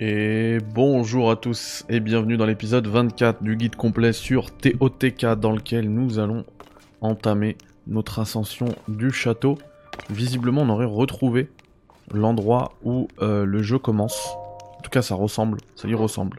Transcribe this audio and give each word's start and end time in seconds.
Et 0.00 0.58
bonjour 0.76 1.28
à 1.28 1.34
tous 1.34 1.84
et 1.88 1.98
bienvenue 1.98 2.36
dans 2.36 2.46
l'épisode 2.46 2.86
24 2.86 3.42
du 3.42 3.56
guide 3.56 3.74
complet 3.74 4.12
sur 4.12 4.52
TOTK 4.52 5.26
dans 5.34 5.50
lequel 5.50 5.92
nous 5.92 6.20
allons 6.20 6.44
entamer 7.00 7.56
notre 7.88 8.20
ascension 8.20 8.66
du 8.86 9.10
château. 9.10 9.58
Visiblement 10.08 10.62
on 10.62 10.68
aurait 10.68 10.86
retrouvé 10.86 11.50
l'endroit 12.14 12.74
où 12.84 13.08
euh, 13.22 13.44
le 13.44 13.60
jeu 13.60 13.80
commence. 13.80 14.36
En 14.78 14.82
tout 14.84 14.90
cas 14.90 15.02
ça 15.02 15.16
ressemble, 15.16 15.58
ça 15.74 15.88
y 15.88 15.94
ressemble. 15.94 16.38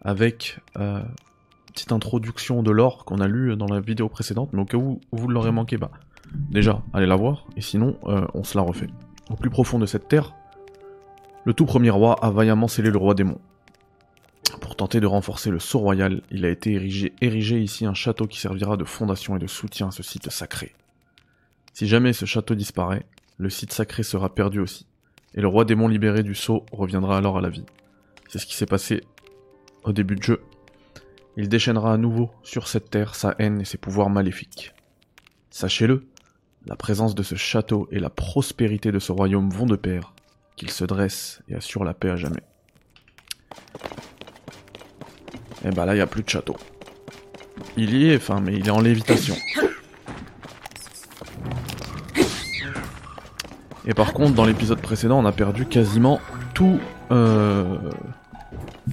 Avec 0.00 0.58
euh, 0.78 1.02
petite 1.74 1.92
introduction 1.92 2.62
de 2.62 2.70
l'or 2.70 3.04
qu'on 3.04 3.20
a 3.20 3.28
lu 3.28 3.54
dans 3.54 3.66
la 3.66 3.80
vidéo 3.80 4.08
précédente, 4.08 4.54
mais 4.54 4.62
au 4.62 4.64
cas 4.64 4.78
où 4.78 5.02
vous 5.12 5.28
l'aurez 5.28 5.52
manqué, 5.52 5.76
bah 5.76 5.90
déjà 6.50 6.80
allez 6.94 7.06
la 7.06 7.16
voir, 7.16 7.44
et 7.54 7.60
sinon 7.60 7.98
euh, 8.06 8.26
on 8.32 8.44
se 8.44 8.56
la 8.56 8.64
refait. 8.64 8.88
Au 9.28 9.34
plus 9.34 9.50
profond 9.50 9.78
de 9.78 9.84
cette 9.84 10.08
terre, 10.08 10.32
le 11.46 11.54
tout 11.54 11.64
premier 11.64 11.90
roi 11.90 12.18
a 12.22 12.30
vaillamment 12.32 12.66
scellé 12.66 12.90
le 12.90 12.98
roi 12.98 13.14
démon. 13.14 13.38
Pour 14.60 14.74
tenter 14.74 14.98
de 14.98 15.06
renforcer 15.06 15.50
le 15.50 15.60
sceau 15.60 15.78
royal, 15.78 16.22
il 16.32 16.44
a 16.44 16.50
été 16.50 16.72
érigé, 17.20 17.60
ici 17.60 17.86
un 17.86 17.94
château 17.94 18.26
qui 18.26 18.40
servira 18.40 18.76
de 18.76 18.84
fondation 18.84 19.36
et 19.36 19.38
de 19.38 19.46
soutien 19.46 19.88
à 19.88 19.90
ce 19.92 20.02
site 20.02 20.28
sacré. 20.28 20.74
Si 21.72 21.86
jamais 21.86 22.12
ce 22.12 22.24
château 22.24 22.56
disparaît, 22.56 23.06
le 23.38 23.48
site 23.48 23.72
sacré 23.72 24.02
sera 24.02 24.34
perdu 24.34 24.58
aussi, 24.58 24.88
et 25.36 25.40
le 25.40 25.46
roi 25.46 25.64
démon 25.64 25.86
libéré 25.86 26.24
du 26.24 26.34
sceau 26.34 26.66
reviendra 26.72 27.16
alors 27.16 27.38
à 27.38 27.40
la 27.40 27.48
vie. 27.48 27.66
C'est 28.26 28.40
ce 28.40 28.46
qui 28.46 28.56
s'est 28.56 28.66
passé 28.66 29.04
au 29.84 29.92
début 29.92 30.16
de 30.16 30.24
jeu. 30.24 30.42
Il 31.36 31.48
déchaînera 31.48 31.92
à 31.92 31.96
nouveau 31.96 32.32
sur 32.42 32.66
cette 32.66 32.90
terre 32.90 33.14
sa 33.14 33.36
haine 33.38 33.60
et 33.60 33.64
ses 33.64 33.78
pouvoirs 33.78 34.10
maléfiques. 34.10 34.74
Sachez-le, 35.50 36.08
la 36.66 36.74
présence 36.74 37.14
de 37.14 37.22
ce 37.22 37.36
château 37.36 37.86
et 37.92 38.00
la 38.00 38.10
prospérité 38.10 38.90
de 38.90 38.98
ce 38.98 39.12
royaume 39.12 39.50
vont 39.50 39.66
de 39.66 39.76
pair, 39.76 40.15
qu'il 40.56 40.70
se 40.70 40.84
dresse 40.84 41.42
et 41.48 41.54
assure 41.54 41.84
la 41.84 41.94
paix 41.94 42.10
à 42.10 42.16
jamais. 42.16 42.42
Et 45.64 45.70
bah 45.70 45.84
là, 45.84 45.92
il 45.92 45.96
n'y 45.96 46.02
a 46.02 46.06
plus 46.06 46.22
de 46.22 46.28
château. 46.28 46.56
Il 47.76 47.94
y 47.94 48.10
est, 48.10 48.16
enfin, 48.16 48.40
mais 48.40 48.54
il 48.54 48.66
est 48.66 48.70
en 48.70 48.80
lévitation. 48.80 49.36
Et 53.86 53.94
par 53.94 54.12
contre, 54.12 54.34
dans 54.34 54.44
l'épisode 54.44 54.80
précédent, 54.80 55.18
on 55.18 55.24
a 55.24 55.32
perdu 55.32 55.66
quasiment 55.66 56.20
tout, 56.54 56.80
euh, 57.12 57.76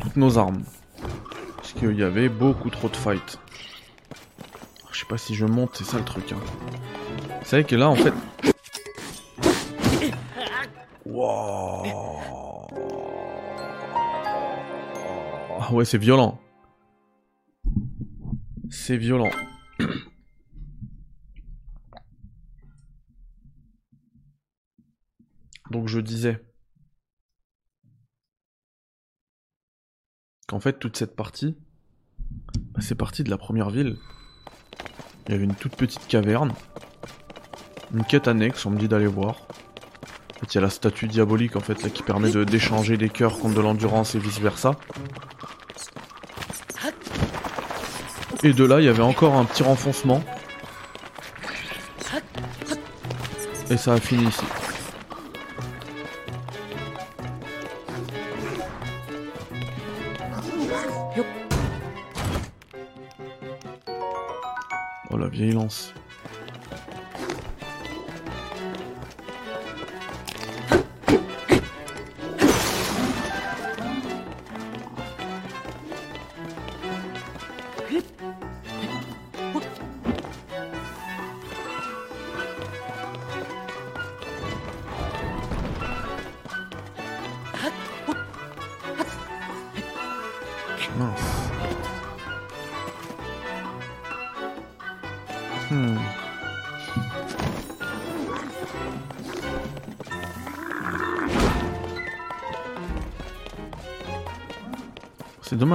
toutes 0.02 0.18
nos 0.18 0.38
armes. 0.38 0.64
Parce 1.56 1.74
qu'il 1.74 1.98
y 1.98 2.04
avait 2.04 2.30
beaucoup 2.30 2.70
trop 2.70 2.90
de 2.90 2.96
fights. 2.96 3.40
Je 4.92 5.00
sais 5.00 5.06
pas 5.08 5.18
si 5.18 5.34
je 5.34 5.46
monte, 5.46 5.72
c'est 5.74 5.84
ça 5.84 5.98
le 5.98 6.04
truc. 6.04 6.32
Hein. 6.32 6.38
Vous 7.42 7.46
savez 7.46 7.64
que 7.64 7.76
là, 7.76 7.90
en 7.90 7.96
fait, 7.96 8.14
Ah 15.60 15.74
ouais, 15.74 15.86
c'est 15.86 15.98
violent. 15.98 16.40
C'est 18.70 18.98
violent. 18.98 19.30
Donc 25.72 25.88
je 25.88 26.00
disais 26.00 26.44
qu'en 30.48 30.60
fait 30.60 30.80
toute 30.80 30.98
cette 30.98 31.16
partie, 31.16 31.58
bah, 32.74 32.82
c'est 32.82 32.96
parti 32.96 33.24
de 33.24 33.30
la 33.30 33.38
première 33.38 33.72
ville. 33.72 33.98
Il 35.26 35.32
y 35.32 35.36
avait 35.36 35.46
une 35.46 35.56
toute 35.56 35.76
petite 35.76 36.06
caverne, 36.08 36.54
une 37.94 38.04
quête 38.04 38.28
annexe, 38.28 38.66
on 38.66 38.72
me 38.72 38.78
dit 38.78 38.88
d'aller 38.88 39.08
voir. 39.08 39.48
Il 40.44 40.56
y 40.56 40.58
a 40.58 40.62
la 40.62 40.70
statue 40.70 41.08
diabolique 41.08 41.56
en 41.56 41.62
fait 41.62 41.92
qui 41.92 42.04
permet 42.04 42.30
de 42.30 42.44
d'échanger 42.44 42.98
des 42.98 43.10
cœurs 43.10 43.40
contre 43.40 43.56
de 43.56 43.62
l'endurance 43.62 44.14
et 44.16 44.20
vice 44.20 44.40
versa. 44.40 44.76
Et 48.44 48.52
de 48.54 48.66
là, 48.66 48.82
il 48.82 48.86
y 48.86 48.90
avait 48.90 49.02
encore 49.02 49.36
un 49.36 49.46
petit 49.46 49.64
renfoncement. 49.64 50.22
Et 53.70 53.78
ça 53.78 53.94
a 53.94 54.00
fini 54.00 54.26
ici. 54.26 54.44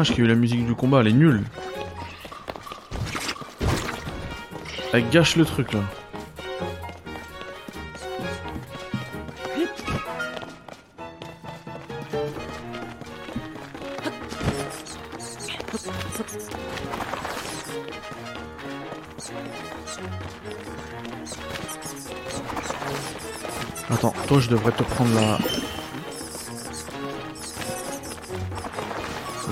Dommage 0.08 0.14
qu'il 0.14 0.24
eu 0.24 0.28
la 0.28 0.34
musique 0.34 0.66
du 0.66 0.74
combat, 0.74 1.00
elle 1.00 1.08
est 1.08 1.12
nulle. 1.12 1.42
Elle 4.92 5.08
gâche 5.10 5.36
le 5.36 5.44
truc 5.44 5.72
là. 5.72 5.80
Attends, 23.91 24.14
toi 24.26 24.41
je 24.41 24.48
devrais 24.48 24.72
te 24.72 24.82
prendre 24.82 25.14
la... 25.14 25.38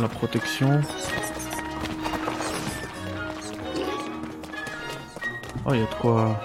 La 0.01 0.09
protection. 0.09 0.81
Oh, 5.65 5.73
il 5.73 5.81
y 5.81 5.83
a 5.83 5.87
de 5.87 5.95
quoi... 6.01 6.41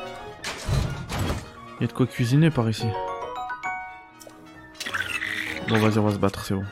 Il 1.79 1.81
y 1.81 1.84
a 1.84 1.88
de 1.88 1.94
quoi 1.94 2.07
cuisiner 2.07 2.50
par 2.50 2.69
ici. 2.69 2.88
Bon, 5.67 5.79
vas-y, 5.79 6.00
on 6.00 6.03
va 6.03 6.12
se 6.13 6.17
battre, 6.17 6.45
c'est 6.45 6.53
bon. 6.53 6.63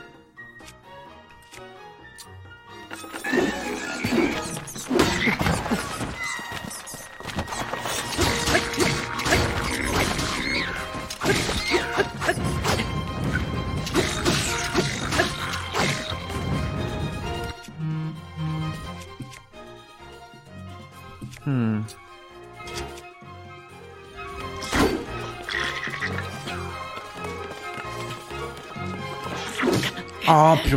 Je 30.70 30.76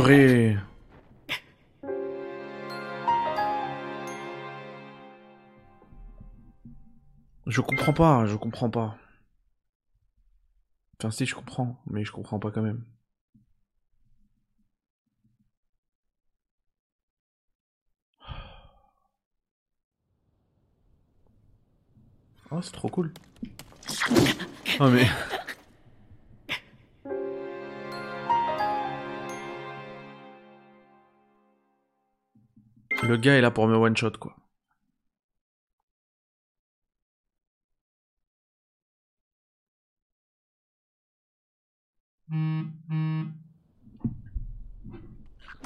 comprends 7.60 7.92
pas, 7.92 8.26
je 8.26 8.34
comprends 8.34 8.70
pas. 8.70 8.96
Enfin 10.98 11.12
si, 11.12 11.26
je 11.26 11.36
comprends, 11.36 11.80
mais 11.86 12.04
je 12.04 12.10
comprends 12.10 12.40
pas 12.40 12.50
quand 12.50 12.62
même. 12.62 12.84
Oh, 22.50 22.60
c'est 22.62 22.72
trop 22.72 22.88
cool. 22.88 23.12
Oh 24.80 24.90
mais... 24.90 25.06
Le 33.06 33.16
gars 33.18 33.36
est 33.36 33.40
là 33.42 33.50
pour 33.50 33.66
me 33.66 33.76
one-shot, 33.76 34.12
quoi. 34.18 34.34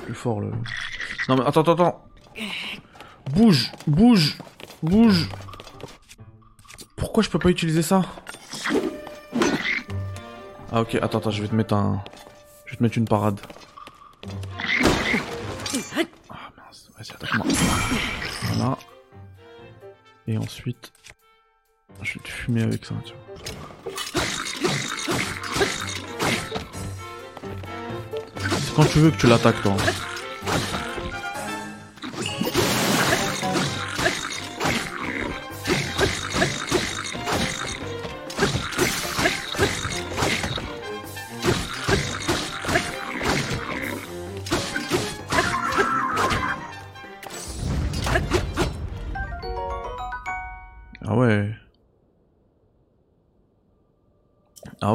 Plus 0.02 0.14
fort 0.14 0.40
le... 0.40 0.50
Non 1.28 1.36
mais 1.36 1.46
attends, 1.46 1.60
attends, 1.62 1.72
attends 1.72 2.04
Bouge 3.32 3.70
Bouge 3.86 4.36
Bouge 4.82 5.28
Pourquoi 6.96 7.22
je 7.22 7.30
peux 7.30 7.38
pas 7.38 7.50
utiliser 7.50 7.82
ça? 7.82 8.02
Ah 10.72 10.82
ok, 10.82 10.96
attends, 10.96 11.18
attends, 11.18 11.30
je 11.30 11.42
vais 11.42 11.48
te 11.48 11.54
mettre 11.54 11.74
un... 11.74 12.02
Je 12.66 12.72
vais 12.72 12.76
te 12.78 12.82
mettre 12.82 12.98
une 12.98 13.06
parade. 13.08 13.40
Voilà. 18.42 18.78
Et 20.26 20.36
ensuite... 20.38 20.92
Je 22.02 22.14
vais 22.14 22.20
te 22.20 22.28
fumer 22.28 22.62
avec 22.62 22.84
ça, 22.84 22.94
tu 23.04 23.12
vois. 23.12 23.92
C'est 28.60 28.74
quand 28.74 28.84
tu 28.84 28.98
veux 29.00 29.10
que 29.10 29.16
tu 29.16 29.26
l'attaques, 29.26 29.60
toi. 29.62 29.76
Ah 29.80 30.07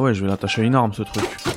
ouais, 0.03 0.13
je 0.13 0.21
vais 0.21 0.29
l'attacher 0.29 0.61
à 0.61 0.65
une 0.65 0.75
arme, 0.75 0.93
ce 0.93 1.03
truc. 1.03 1.52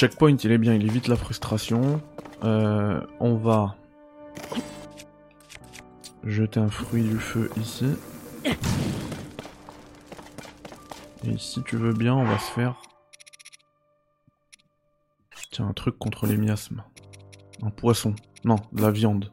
Checkpoint, 0.00 0.34
il 0.42 0.50
est 0.50 0.56
bien, 0.56 0.72
il 0.72 0.86
évite 0.86 1.08
la 1.08 1.16
frustration. 1.16 2.00
Euh, 2.42 3.02
on 3.20 3.36
va 3.36 3.76
jeter 6.24 6.58
un 6.58 6.70
fruit 6.70 7.02
du 7.02 7.18
feu 7.18 7.50
ici. 7.58 7.94
Et 11.24 11.36
si 11.36 11.62
tu 11.64 11.76
veux 11.76 11.92
bien, 11.92 12.14
on 12.14 12.24
va 12.24 12.38
se 12.38 12.50
faire... 12.52 12.80
Tiens, 15.50 15.68
un 15.68 15.74
truc 15.74 15.98
contre 15.98 16.26
les 16.26 16.38
miasmes. 16.38 16.82
Un 17.60 17.68
poisson. 17.68 18.14
Non, 18.44 18.56
de 18.72 18.80
la 18.80 18.90
viande. 18.90 19.30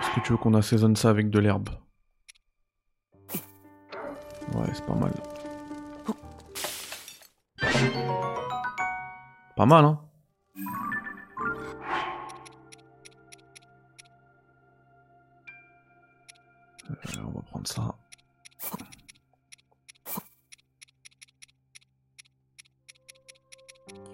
Est-ce 0.00 0.10
que 0.16 0.20
tu 0.20 0.32
veux 0.32 0.38
qu'on 0.38 0.52
assaisonne 0.52 0.96
ça 0.96 1.08
avec 1.08 1.30
de 1.30 1.38
l'herbe? 1.38 1.70
Ouais, 4.52 4.68
c'est 4.74 4.84
pas 4.84 4.96
mal. 4.96 5.14
Pas 9.56 9.66
mal, 9.66 9.84
hein 9.84 10.00
Euh, 16.90 16.94
On 17.26 17.30
va 17.30 17.42
prendre 17.42 17.66
ça. 17.66 17.94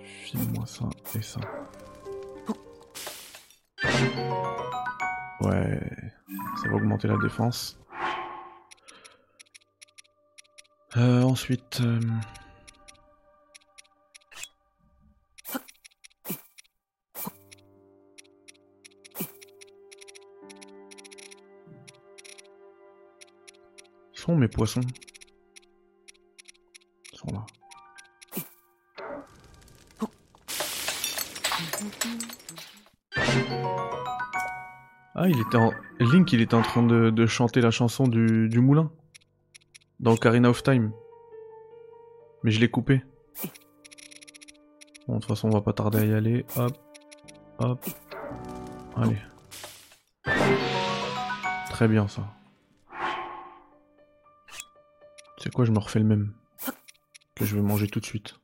File-moi 0.05 0.67
ça 0.67 0.85
et 1.15 1.23
ça. 1.23 1.41
Ouais, 5.41 5.81
ça 6.63 6.69
va 6.69 6.75
augmenter 6.77 7.09
la 7.09 7.17
défense. 7.19 7.79
Euh, 10.97 11.23
ensuite... 11.23 11.81
euh, 11.81 12.01
mes 24.37 24.49
poissons 24.49 24.81
sont 27.15 27.29
là. 27.33 27.47
Ah, 35.15 35.29
il 35.29 35.39
était 35.41 35.57
en... 35.57 35.73
Link, 35.99 36.33
il 36.33 36.41
était 36.41 36.55
en 36.55 36.63
train 36.63 36.83
de, 36.83 37.27
chanter 37.27 37.61
la 37.61 37.71
chanson 37.71 38.07
du, 38.07 38.49
du 38.49 38.61
moulin. 38.61 38.91
Dans 39.99 40.13
Ocarina 40.13 40.49
of 40.49 40.63
Time. 40.63 40.93
Mais 42.43 42.51
je 42.51 42.61
l'ai 42.61 42.71
coupé. 42.71 43.03
Bon, 45.07 45.17
de 45.17 45.21
toute 45.21 45.29
façon, 45.29 45.49
on 45.49 45.51
va 45.53 45.61
pas 45.61 45.75
tarder 45.75 45.99
à 45.99 46.05
y 46.07 46.15
aller. 46.15 46.47
Hop. 46.57 46.73
Hop. 47.59 47.85
Allez. 48.97 49.19
Très 51.71 51.89
bien, 51.89 52.09
ça. 52.09 52.40
C'est 55.43 55.51
quoi, 55.51 55.65
je 55.65 55.73
me 55.73 55.79
refais 55.79 55.99
le 55.99 56.05
même. 56.05 56.35
Que 57.35 57.47
je 57.47 57.57
vais 57.57 57.63
manger 57.63 57.89
tout 57.89 57.99
de 57.99 58.05
suite. 58.05 58.35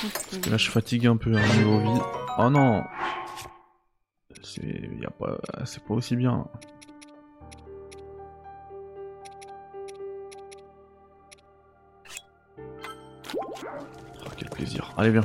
Parce 0.00 0.38
que 0.42 0.50
là, 0.50 0.56
je 0.56 0.70
fatigue 0.70 1.06
un 1.06 1.18
peu, 1.18 1.36
hein, 1.36 1.56
niveau 1.58 1.78
vie. 1.78 2.00
Oh 2.38 2.48
non 2.48 2.82
C'est... 4.42 4.88
Pas... 5.18 5.38
Pas 5.86 5.94
aussi 5.94 6.16
bien. 6.16 6.48
Oh, 14.24 14.30
quel 14.38 14.48
plaisir. 14.48 14.90
Allez, 14.96 15.10
viens. 15.10 15.24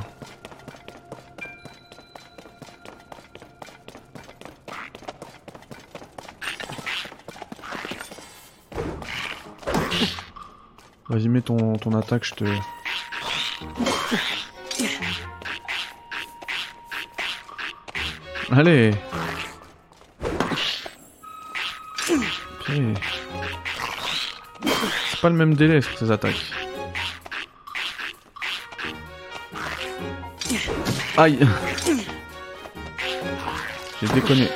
Vas-y, 11.08 11.28
mets 11.28 11.40
ton, 11.40 11.76
ton 11.76 11.92
attaque, 11.94 12.24
je 12.24 12.34
te... 12.34 12.44
Allez. 18.50 18.92
C'est 25.10 25.20
pas 25.22 25.28
le 25.30 25.34
même 25.34 25.54
délai 25.54 25.80
sur 25.80 25.98
ces 25.98 26.10
attaques. 26.10 26.44
Aïe 31.16 31.38
J'ai 34.00 34.08
déconné. 34.08 34.48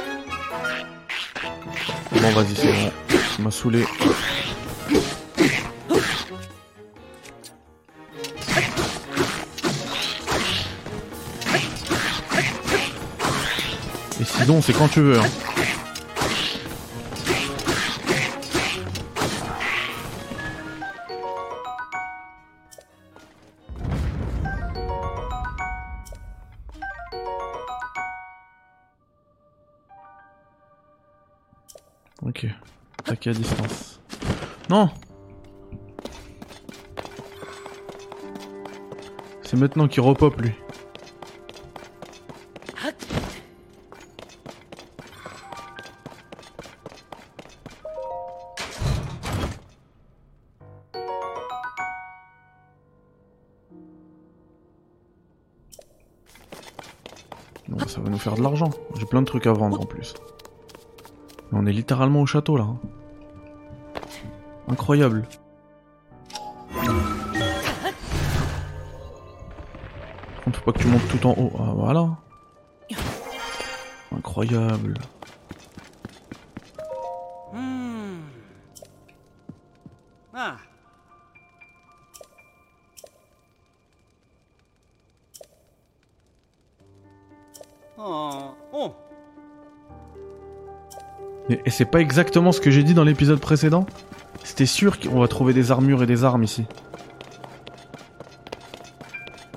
Bon 2.13 2.31
vas-y 2.31 2.55
c'est 2.55 2.73
bon. 2.73 2.93
Ça 3.11 3.43
m'a 3.43 3.51
saoulé. 3.51 3.85
C'est 14.61 14.75
quand 14.75 14.89
tu 14.89 15.01
veux. 15.01 15.19
Hein. 15.19 15.25
Ok. 32.23 32.47
Attaquer 32.99 33.31
à 33.31 33.33
distance. 33.33 34.01
Non 34.69 34.91
C'est 39.43 39.57
maintenant 39.57 39.89
qu'il 39.89 40.03
repop 40.03 40.41
lui. 40.41 40.53
De 58.37 58.43
l'argent. 58.43 58.71
J'ai 58.99 59.07
plein 59.07 59.21
de 59.21 59.27
trucs 59.27 59.47
à 59.47 59.53
vendre 59.53 59.81
en 59.81 59.85
plus. 59.87 60.15
On 61.53 61.67
est 61.67 61.73
littéralement 61.73 62.21
au 62.23 62.27
château 62.27 62.57
là. 62.57 62.65
hein. 62.65 62.79
Incroyable. 64.69 65.27
Par 70.35 70.45
contre, 70.45 70.59
faut 70.59 70.65
pas 70.65 70.73
que 70.73 70.79
tu 70.79 70.87
montes 70.89 71.09
tout 71.09 71.27
en 71.27 71.33
haut. 71.39 71.53
Ah, 71.59 71.73
voilà. 71.75 72.09
Incroyable. 74.17 74.95
Et, 91.53 91.71
c'est 91.71 91.85
pas 91.85 92.01
exactement 92.01 92.53
ce 92.53 92.61
que 92.61 92.71
j'ai 92.71 92.83
dit 92.83 92.95
dans 92.95 93.05
l'épisode 93.05 93.41
précédent 93.41 93.87
C'était 94.43 94.67
sûr 94.67 94.99
qu'on 94.99 95.21
va 95.21 95.29
trouver 95.29 95.53
des 95.53 95.71
armures 95.71 96.03
et 96.03 96.07
des 96.07 96.25
armes 96.25 96.45
ici. 96.45 96.65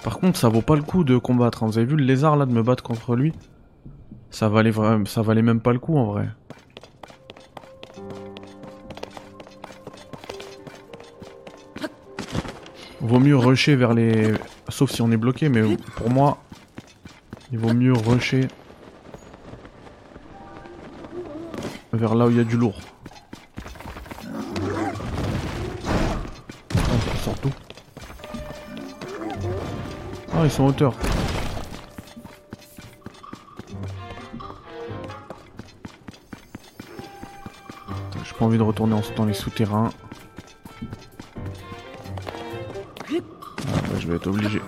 Par 0.04 0.20
contre, 0.20 0.38
ça 0.38 0.50
vaut 0.50 0.62
pas 0.62 0.75
le 0.75 0.82
coup 0.82 1.04
de 1.04 1.18
combattre. 1.18 1.64
hein. 1.64 1.68
Vous 1.68 1.78
avez 1.78 1.88
vu 1.88 1.96
le 1.96 2.04
lézard 2.04 2.36
là 2.36 2.46
de 2.46 2.52
me 2.52 2.62
battre 2.62 2.84
contre 2.84 3.16
lui? 3.16 3.34
Ça 4.30 4.50
valait 4.50 4.74
ça 5.06 5.22
valait 5.22 5.42
même 5.42 5.62
pas 5.62 5.72
le 5.72 5.80
coup 5.80 5.98
en 5.98 6.06
vrai. 6.06 6.28
Vaut 13.00 13.20
mieux 13.20 13.38
rusher 13.38 13.75
vers 13.75 13.94
les. 13.94 14.34
Sauf 14.68 14.92
si 14.92 15.02
on 15.02 15.12
est 15.12 15.18
bloqué, 15.18 15.48
mais 15.48 15.62
pour 15.96 16.10
moi, 16.10 16.40
il 17.52 17.60
vaut 17.60 17.74
mieux 17.74 17.94
rusher 17.94 18.48
vers 21.96 22.16
là 22.16 22.28
où 22.28 22.30
il 22.30 22.38
y 22.38 22.40
a 22.40 22.44
du 22.44 22.58
lourd. 22.58 22.80
Sort 27.24 27.36
d'où 27.42 27.50
Ah, 30.34 30.42
ils 30.44 30.52
sont 30.52 30.64
en 30.64 30.68
hauteur. 30.68 30.94
J'ai 38.24 38.34
pas 38.38 38.46
envie 38.46 38.58
de 38.58 38.64
retourner 38.64 38.94
en- 38.96 39.02
dans 39.16 39.25
les 39.25 39.34
souterrains. 39.34 39.90
Ah, 43.10 43.14
bah, 43.68 44.00
je 44.00 44.08
vais 44.08 44.16
être 44.16 44.28
obligé. 44.28 44.62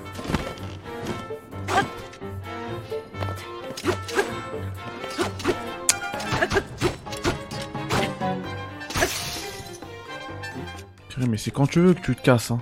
C'est 11.47 11.53
quand 11.53 11.65
tu 11.65 11.79
veux 11.79 11.93
que 11.93 12.01
tu 12.01 12.13
te 12.13 12.21
casses, 12.21 12.51
hein. 12.51 12.59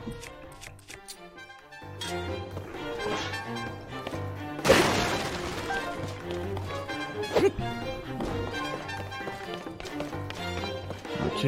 Ok. 11.25 11.47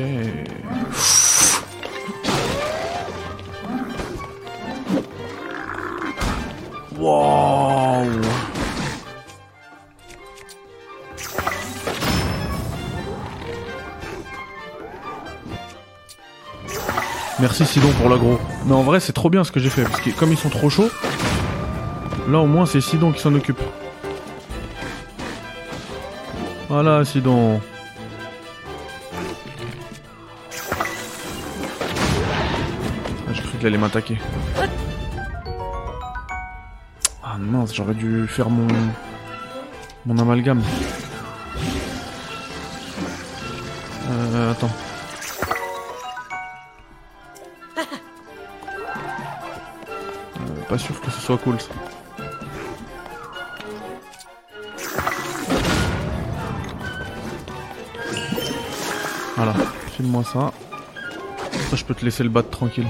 Merci 17.39 17.65
Sidon 17.65 17.91
pour 17.99 18.09
l'agro. 18.09 18.39
Mais 18.65 18.73
en 18.73 18.81
vrai, 18.81 18.99
c'est 18.99 19.13
trop 19.13 19.29
bien 19.29 19.43
ce 19.43 19.51
que 19.51 19.59
j'ai 19.59 19.69
fait. 19.69 19.83
Parce 19.83 20.01
que 20.01 20.09
comme 20.09 20.31
ils 20.31 20.37
sont 20.37 20.49
trop 20.49 20.69
chauds, 20.69 20.89
là 22.29 22.39
au 22.39 22.47
moins 22.47 22.65
c'est 22.65 22.81
Sidon 22.81 23.11
qui 23.11 23.21
s'en 23.21 23.33
occupe. 23.35 23.61
Voilà 26.67 27.05
Sidon. 27.05 27.61
Ah, 33.29 33.33
j'ai 33.33 33.41
cru 33.41 33.57
qu'il 33.57 33.67
allait 33.67 33.77
m'attaquer. 33.77 34.17
Ah 37.23 37.37
mince, 37.39 37.73
j'aurais 37.73 37.93
dû 37.93 38.27
faire 38.27 38.49
mon... 38.49 38.67
Mon 40.07 40.17
amalgame. 40.17 40.63
Cool 51.35 51.59
ça. 51.59 51.67
Voilà, 59.35 59.53
file-moi 59.91 60.23
ça. 60.23 60.51
Ça, 61.69 61.75
je 61.75 61.83
peux 61.83 61.93
te 61.93 62.05
laisser 62.05 62.23
le 62.23 62.29
battre 62.29 62.49
tranquille. 62.49 62.87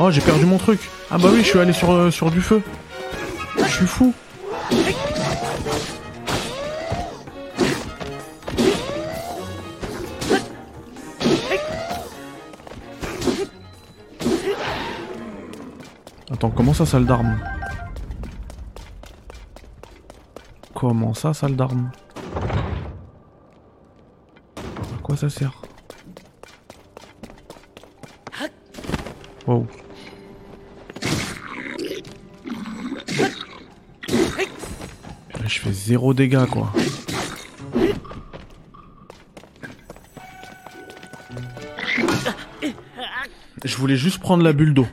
Oh, 0.00 0.10
j'ai 0.10 0.20
perdu 0.20 0.44
mon 0.44 0.58
truc. 0.58 0.80
Ah 1.10 1.18
bah 1.18 1.30
oui, 1.32 1.38
je 1.42 1.48
suis 1.48 1.58
allé 1.58 1.72
sur, 1.72 1.90
euh, 1.90 2.10
sur 2.12 2.30
du 2.30 2.40
feu. 2.40 2.62
Je 3.56 3.72
suis 3.72 3.86
fou. 3.86 4.14
Comment 16.58 16.74
ça, 16.74 16.84
salle 16.84 17.06
d'armes 17.06 17.38
Comment 20.74 21.14
ça, 21.14 21.32
salle 21.32 21.54
d'armes 21.54 21.92
À 24.56 25.00
quoi 25.04 25.16
ça 25.16 25.30
sert 25.30 25.62
Wow. 29.46 29.68
Je 35.46 35.60
fais 35.60 35.72
zéro 35.72 36.12
dégâts, 36.12 36.44
quoi. 36.46 36.72
Je 43.64 43.76
voulais 43.76 43.96
juste 43.96 44.18
prendre 44.18 44.42
la 44.42 44.52
bulle 44.52 44.74
d'eau. 44.74 44.88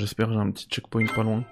J'espère 0.00 0.32
j'ai 0.32 0.38
un 0.38 0.50
petit 0.50 0.66
checkpoint 0.66 1.06
pas 1.06 1.22
loin. 1.22 1.44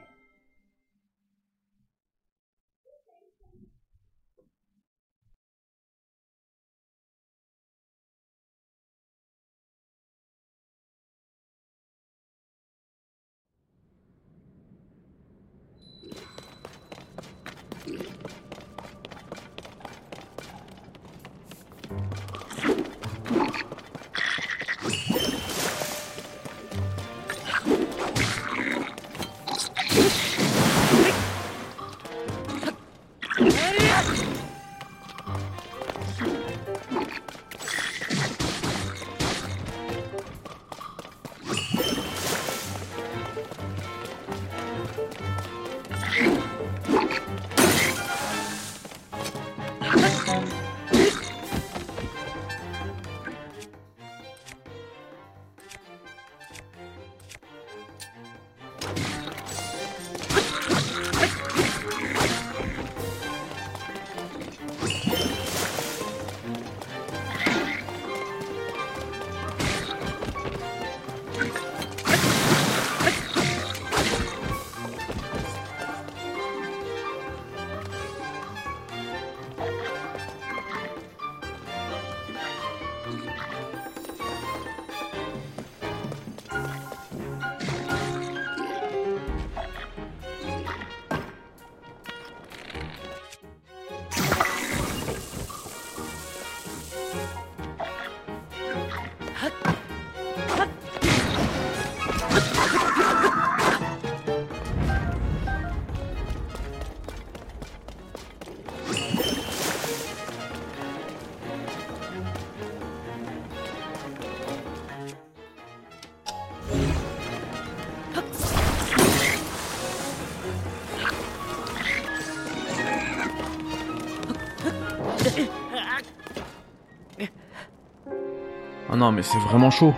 Non, 128.98 129.12
mais 129.12 129.22
c'est 129.22 129.38
vraiment 129.38 129.70
chaud. 129.70 129.94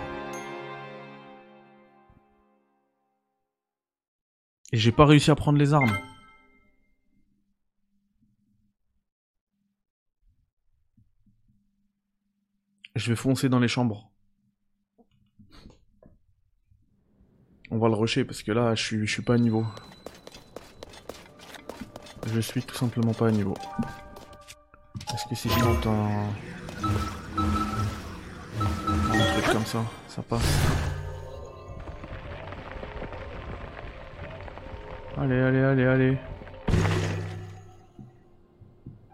Et 4.71 4.77
j'ai 4.77 4.91
pas 4.91 5.05
réussi 5.05 5.31
à 5.31 5.35
prendre 5.35 5.57
les 5.57 5.73
armes. 5.73 5.97
Je 12.95 13.09
vais 13.09 13.15
foncer 13.15 13.49
dans 13.49 13.59
les 13.59 13.67
chambres. 13.67 14.11
On 17.71 17.79
va 17.79 17.87
le 17.87 17.95
rusher 17.95 18.23
parce 18.23 18.43
que 18.43 18.51
là, 18.51 18.75
je 18.75 18.83
suis, 18.83 19.07
je 19.07 19.11
suis 19.11 19.23
pas 19.23 19.33
à 19.33 19.37
niveau. 19.37 19.65
Je 22.27 22.39
suis 22.39 22.61
tout 22.61 22.75
simplement 22.75 23.13
pas 23.13 23.29
à 23.29 23.31
niveau. 23.31 23.55
Est-ce 25.11 25.27
que 25.27 25.35
si 25.35 25.49
je 25.49 25.59
monte 25.65 25.87
un... 25.87 27.20
ça 30.07 30.21
passe 30.21 30.59
Allez, 35.17 35.39
allez, 35.39 35.61
allez, 35.61 35.85
allez. 35.85 36.17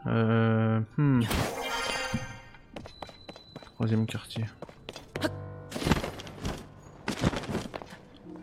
Euh... 0.07 0.79
Hmm. 0.95 1.21
Troisième 3.75 4.05
quartier. 4.05 4.45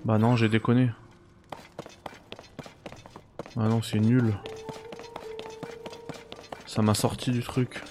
Bah 0.05 0.19
non, 0.19 0.37
j'ai 0.37 0.49
déconné. 0.49 0.91
Ah 3.57 3.69
non, 3.69 3.81
c'est 3.83 4.01
nul. 4.01 4.35
Ça 6.67 6.83
m'a 6.83 6.95
sorti 6.95 7.31
du 7.31 7.43
truc. 7.43 7.83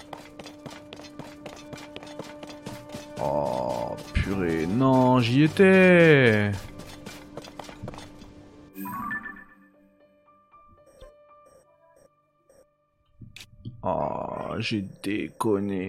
Non, 4.68 5.20
j'y 5.20 5.42
étais 5.42 6.52
Oh, 13.82 14.54
j'ai 14.58 14.82
déconné. 15.02 15.84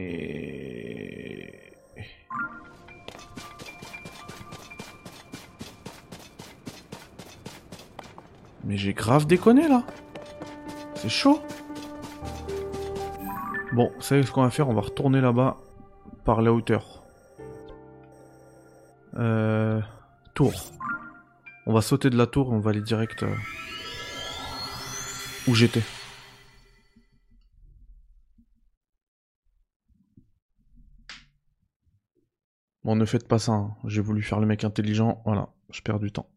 Mais 8.65 8.77
j'ai 8.77 8.93
grave 8.93 9.27
déconné 9.27 9.67
là. 9.69 9.83
C'est 10.95 11.07
chaud. 11.07 11.39
Bon, 13.71 13.91
vous 13.95 14.01
savez 14.01 14.23
ce 14.23 14.31
qu'on 14.31 14.41
va 14.43 14.49
faire? 14.49 14.67
On 14.67 14.73
va 14.73 14.81
retourner 14.81 15.21
là-bas 15.21 15.57
par 16.25 16.41
la 16.41 16.51
hauteur. 16.51 16.94
Euh, 19.17 19.81
tour. 20.33 20.53
On 21.65 21.73
va 21.73 21.81
sauter 21.81 22.09
de 22.09 22.17
la 22.17 22.27
tour 22.27 22.49
on 22.51 22.59
va 22.59 22.71
aller 22.71 22.81
direct 22.81 23.23
euh, 23.23 23.33
où 25.47 25.55
j'étais. 25.55 25.83
Bon, 32.83 32.95
ne 32.95 33.03
faites 33.05 33.27
pas 33.27 33.37
ça. 33.39 33.51
hein. 33.51 33.75
J'ai 33.85 34.01
voulu 34.01 34.21
faire 34.21 34.39
le 34.39 34.45
mec 34.45 34.63
intelligent. 34.63 35.21
Voilà, 35.25 35.49
je 35.71 35.81
perds 35.81 35.99
du 35.99 36.11
temps. 36.11 36.29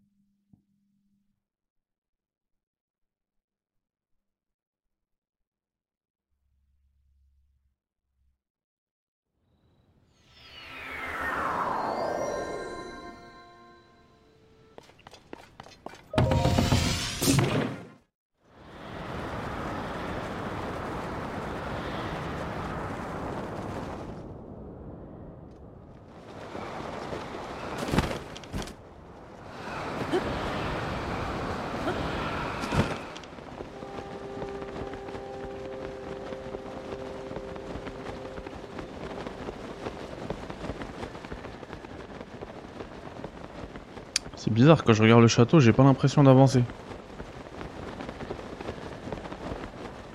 Quand 44.76 44.92
je 44.92 45.02
regarde 45.02 45.22
le 45.22 45.28
château, 45.28 45.61
j'ai 45.61 45.72
pas 45.72 45.85
l'impression 45.85 46.22
d'avancer. 46.22 46.66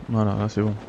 Voilà, 0.07 0.35
là 0.35 0.49
c'est 0.49 0.61
bon. 0.61 0.79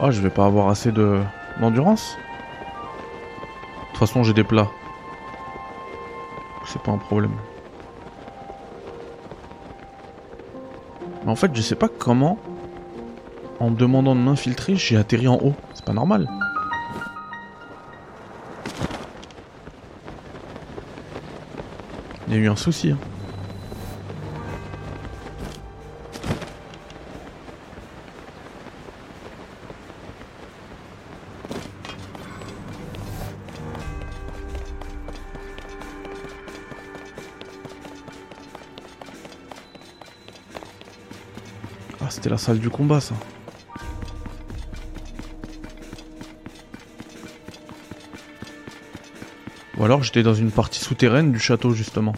Ah, 0.00 0.10
je 0.10 0.20
vais 0.20 0.30
pas 0.30 0.46
avoir 0.46 0.68
assez 0.68 0.92
de 0.92 1.20
d'endurance. 1.60 2.16
De 2.16 3.88
toute 3.90 3.98
façon, 3.98 4.22
j'ai 4.22 4.32
des 4.32 4.44
plats. 4.44 4.68
C'est 6.66 6.80
pas 6.82 6.92
un 6.92 6.98
problème. 6.98 7.32
Mais 11.24 11.30
en 11.32 11.34
fait, 11.36 11.50
je 11.54 11.62
sais 11.62 11.74
pas 11.74 11.88
comment, 11.88 12.38
en 13.58 13.70
demandant 13.70 14.14
de 14.14 14.20
m'infiltrer, 14.20 14.76
j'ai 14.76 14.96
atterri 14.96 15.26
en 15.26 15.36
haut. 15.42 15.54
C'est 15.74 15.84
pas 15.84 15.92
normal. 15.94 16.28
Il 22.28 22.34
y 22.34 22.36
a 22.36 22.40
eu 22.40 22.48
un 22.48 22.56
souci. 22.56 22.90
hein. 22.92 22.98
C'était 42.18 42.30
la 42.30 42.36
salle 42.36 42.58
du 42.58 42.68
combat, 42.68 43.00
ça. 43.00 43.14
Ou 49.76 49.84
alors 49.84 50.02
j'étais 50.02 50.24
dans 50.24 50.34
une 50.34 50.50
partie 50.50 50.80
souterraine 50.80 51.30
du 51.30 51.38
château, 51.38 51.70
justement. 51.70 52.14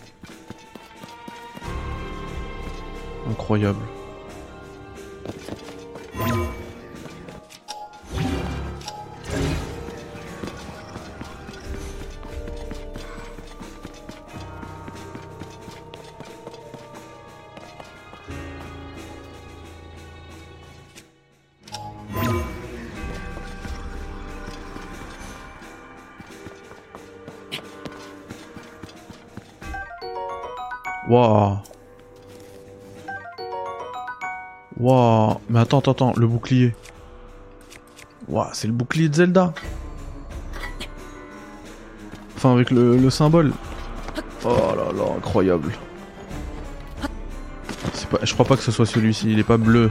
Incroyable. 3.29 3.85
Waouh. 34.81 35.39
Mais 35.51 35.61
attends, 35.61 35.81
attends, 35.81 35.93
attends, 35.93 36.13
le 36.17 36.27
bouclier. 36.27 36.75
Waouh, 38.29 38.49
c'est 38.55 38.67
le 38.67 38.73
bouclier 38.73 39.11
de 39.11 39.15
Zelda. 39.15 39.53
Enfin, 42.37 42.55
avec 42.55 42.71
le, 42.71 42.97
le 42.97 43.11
symbole. 43.11 43.53
Oh 44.43 44.57
là 44.75 44.91
là, 44.97 45.05
incroyable. 45.19 45.73
Je 48.23 48.33
crois 48.33 48.47
pas 48.47 48.57
que 48.57 48.63
ce 48.63 48.73
soit 48.73 48.87
celui-ci, 48.87 49.31
il 49.31 49.39
est 49.39 49.45
pas 49.45 49.59
bleu. 49.59 49.91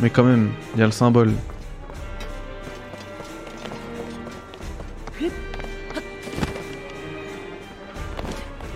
Mais 0.00 0.08
quand 0.08 0.24
même, 0.24 0.50
il 0.74 0.80
y 0.80 0.82
a 0.82 0.86
le 0.86 0.92
symbole. 0.92 1.32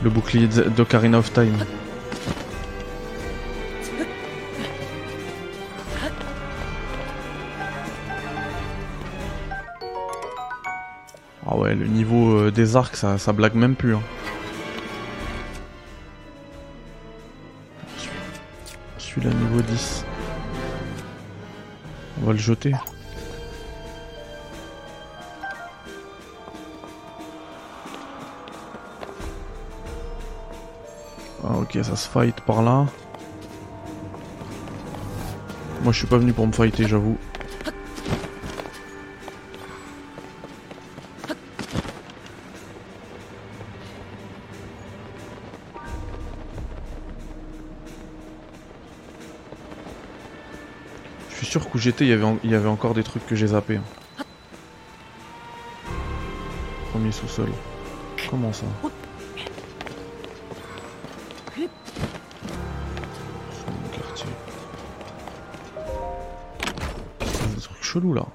Le 0.05 0.11
bouclier 0.11 0.46
d'Ocarina 0.46 1.18
of 1.18 1.33
Time. 1.33 1.57
Des 12.57 12.75
arcs, 12.75 12.97
ça, 12.97 13.19
ça 13.19 13.35
blague 13.35 13.55
même 13.55 13.77
plus. 13.77 13.95
Hein. 13.95 14.03
Celui-là, 18.97 19.31
niveau 19.35 19.61
10. 19.61 20.05
On 22.23 22.27
va 22.27 22.33
le 22.33 22.38
jeter. 22.38 22.73
Ah 31.45 31.59
ok, 31.59 31.79
ça 31.83 31.95
se 31.95 32.09
fight 32.09 32.40
par 32.40 32.62
là. 32.62 32.87
Moi 35.83 35.92
je 35.92 35.99
suis 35.99 36.07
pas 36.07 36.16
venu 36.16 36.33
pour 36.33 36.47
me 36.47 36.53
fighter, 36.53 36.88
j'avoue. 36.88 37.19
J'étais, 51.87 52.05
il 52.05 52.51
y 52.51 52.55
avait 52.55 52.68
encore 52.68 52.94
des 52.94 53.05
trucs 53.05 53.25
que 53.27 53.37
j'ai 53.37 53.46
zappés. 53.46 53.77
hein. 53.77 54.25
Premier 56.90 57.12
sous-sol. 57.12 57.49
Comment 58.29 58.53
ça? 58.53 58.66
C'est 61.55 63.70
mon 63.70 63.88
quartier. 63.96 64.27
Des 67.55 67.61
trucs 67.62 67.85
chelous 67.85 68.14
là. 68.14 68.27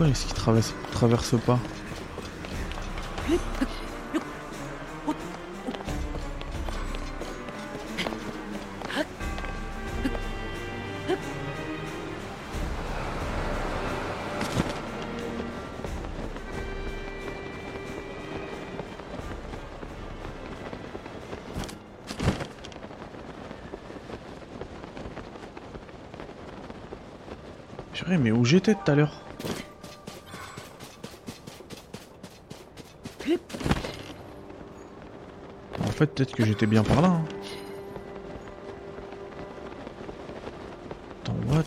Pourquoi 0.00 0.12
est-ce 0.12 0.24
qu'il 0.24 0.34
traverse, 0.34 0.74
traverse 0.92 1.38
pas 1.44 1.58
mais 28.18 28.32
où 28.32 28.44
j'étais 28.44 28.74
tout 28.74 28.90
à 28.90 28.94
l'heure? 28.94 29.29
Fait, 36.00 36.06
peut-être 36.14 36.34
que 36.34 36.44
j'étais 36.46 36.66
bien 36.66 36.82
par 36.82 37.02
là. 37.02 37.08
hein. 37.08 37.24
Attends, 41.22 41.34
what? 41.48 41.62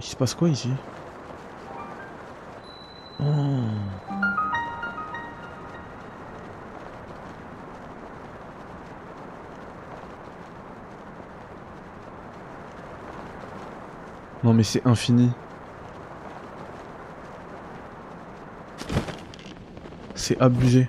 Il 0.00 0.04
se 0.04 0.16
passe 0.16 0.34
quoi 0.34 0.48
ici? 0.48 0.70
Oh. 3.20 3.24
Non 14.42 14.52
mais 14.54 14.62
c'est 14.64 14.84
infini. 14.86 15.30
C'est 20.14 20.40
abusé. 20.40 20.88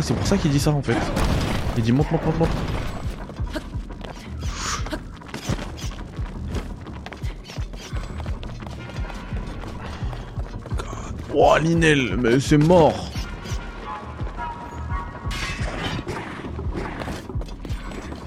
Ah, 0.00 0.02
c'est 0.02 0.14
pour 0.14 0.26
ça 0.26 0.38
qu'il 0.38 0.50
dit 0.50 0.58
ça 0.58 0.70
en 0.70 0.80
fait. 0.80 0.96
Il 1.76 1.82
dit 1.82 1.92
monte, 1.92 2.10
monte, 2.10 2.24
monte, 2.24 2.38
monte. 2.38 2.48
Wouah, 11.34 11.58
Linel, 11.58 12.16
mais 12.16 12.40
c'est 12.40 12.56
mort 12.56 13.10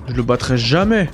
Je 0.08 0.14
le 0.14 0.22
battrai 0.22 0.58
jamais 0.58 1.10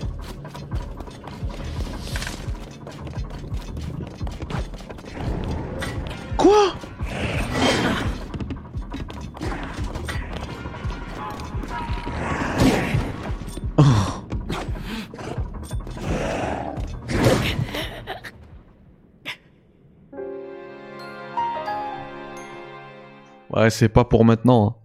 C'est 23.70 23.90
pas 23.90 24.06
pour 24.06 24.26
maintenant. 24.26 24.68
hein. 24.68 24.76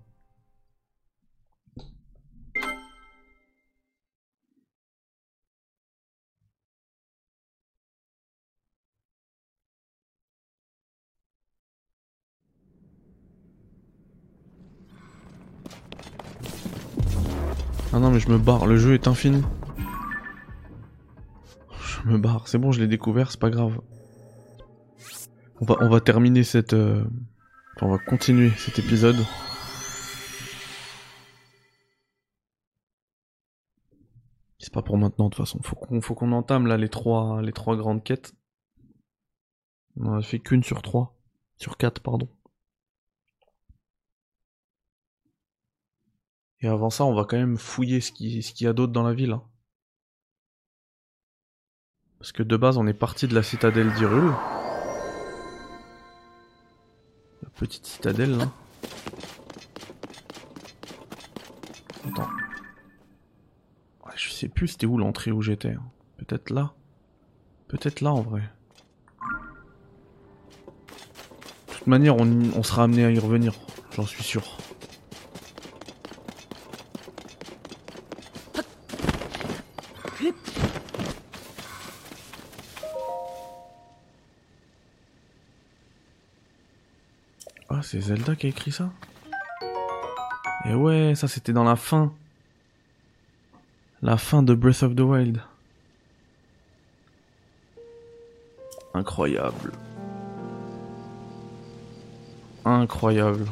Ah 17.97 18.01
non 18.01 18.11
mais 18.11 18.19
je 18.19 18.29
me 18.29 18.39
barre, 18.39 18.67
le 18.67 18.77
jeu 18.77 18.95
est 18.95 19.07
infini. 19.07 19.41
Je 21.81 22.11
me 22.11 22.19
barre, 22.19 22.49
c'est 22.49 22.59
bon, 22.59 22.73
je 22.73 22.81
l'ai 22.81 22.89
découvert, 22.89 23.31
c'est 23.31 23.39
pas 23.39 23.51
grave. 23.51 23.79
On 25.61 25.89
va, 25.89 26.01
terminer 26.01 26.43
cette... 26.43 26.75
euh, 26.75 27.05
on 27.83 27.89
va 27.91 27.99
continuer 27.99 28.51
cet 28.57 28.79
épisode. 28.79 29.17
C'est 34.59 34.73
pas 34.73 34.83
pour 34.83 34.97
maintenant 34.97 35.27
de 35.29 35.35
toute 35.35 35.45
façon, 35.45 35.61
faut 35.63 35.77
qu'on 35.77 36.01
faut 36.01 36.15
qu'on 36.15 36.33
entame 36.33 36.67
là 36.67 36.77
les 36.77 36.89
trois, 36.89 37.43
grandes 37.77 38.03
quêtes. 38.03 38.35
On 39.97 40.07
en 40.07 40.15
a 40.19 40.23
fait 40.23 40.39
qu'une 40.41 40.63
sur 40.63 40.83
trois. 40.83 41.17
Sur 41.57 41.77
quatre, 41.77 42.01
pardon. 42.03 42.29
Et 46.61 46.67
avant 46.67 46.91
ça, 46.91 47.05
on 47.05 47.15
va 47.15 47.25
quand 47.25 47.37
même 47.37 47.59
fouiller 47.59 48.01
ce 48.01 48.11
qui- 48.11 48.41
qu'il 48.41 48.65
y 48.65 48.69
a 48.69 48.73
d'autre 48.73 48.93
dans 48.93 49.03
la 49.03 49.13
ville. 49.15 49.33
hein. 49.33 49.45
Parce 52.19 52.33
que 52.33 52.43
de 52.43 52.57
base, 52.57 52.79
on 52.79 52.87
est 52.87 52.95
parti 52.95 53.29
de 53.29 53.35
la 53.35 53.43
citadelle 53.43 53.93
d'Hyrule 53.95 54.33
petite 57.57 57.87
citadelle 57.87 58.37
là. 58.37 58.51
Attends. 62.07 62.29
Je 64.17 64.31
sais 64.31 64.49
plus 64.49 64.69
c'était 64.69 64.87
où 64.87 64.97
l'entrée 64.99 65.33
où 65.33 65.43
j'étais. 65.43 65.73
Hein. 65.73 65.83
Peut-être 66.19 66.51
là. 66.51 66.73
Peut-être 67.69 68.01
là 68.01 68.13
en 68.13 68.23
vrai. 68.23 68.43
De 71.69 71.73
toute 71.75 71.87
manière, 71.87 72.17
on 72.17 72.63
sera 72.63 72.85
amené 72.85 73.05
à 73.05 73.11
y 73.11 73.19
revenir, 73.19 73.55
j'en 73.95 74.07
suis 74.07 74.23
sûr. 74.23 74.59
C'est 87.95 88.01
Zelda 88.01 88.35
qui 88.35 88.47
a 88.47 88.49
écrit 88.49 88.73
ça? 88.73 88.91
Et 90.65 90.75
ouais, 90.75 91.13
ça 91.15 91.29
c'était 91.29 91.53
dans 91.53 91.63
la 91.63 91.77
fin. 91.77 92.13
La 94.03 94.17
fin 94.17 94.43
de 94.43 94.53
Breath 94.53 94.83
of 94.83 94.97
the 94.97 95.01
Wild. 95.01 95.41
Incroyable. 98.95 99.71
Incroyable. 102.65 103.47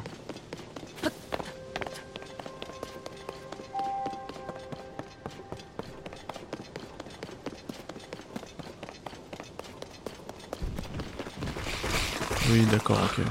Oui, 12.50 12.66
d'accord, 12.72 12.98
ok. 13.04 13.24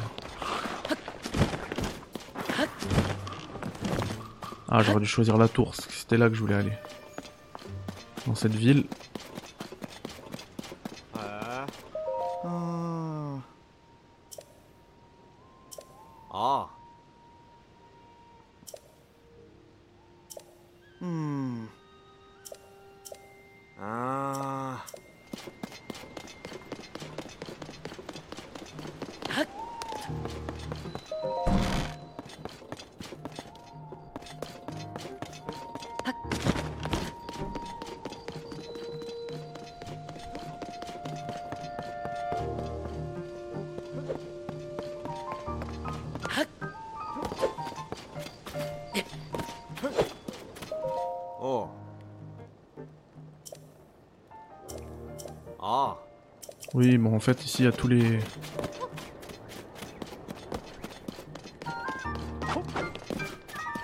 Ah, 4.74 4.82
j'aurais 4.82 5.02
dû 5.02 5.06
choisir 5.06 5.38
la 5.38 5.50
tour, 5.50 5.76
c'était 5.76 6.16
là 6.16 6.30
que 6.30 6.36
je 6.36 6.40
voulais 6.40 6.56
aller. 6.56 6.72
Dans 8.26 8.36
cette 8.36 8.56
ville. 8.56 8.86
Ah. 11.14 11.66
Ah. 16.32 16.70
Hmm. 21.02 21.40
Oui, 56.74 56.98
bon, 56.98 57.16
en 57.16 57.20
fait, 57.20 57.44
ici, 57.46 57.64
il 57.64 57.66
y 57.66 57.68
a 57.68 57.72
tous 57.72 57.88
les... 57.88 58.20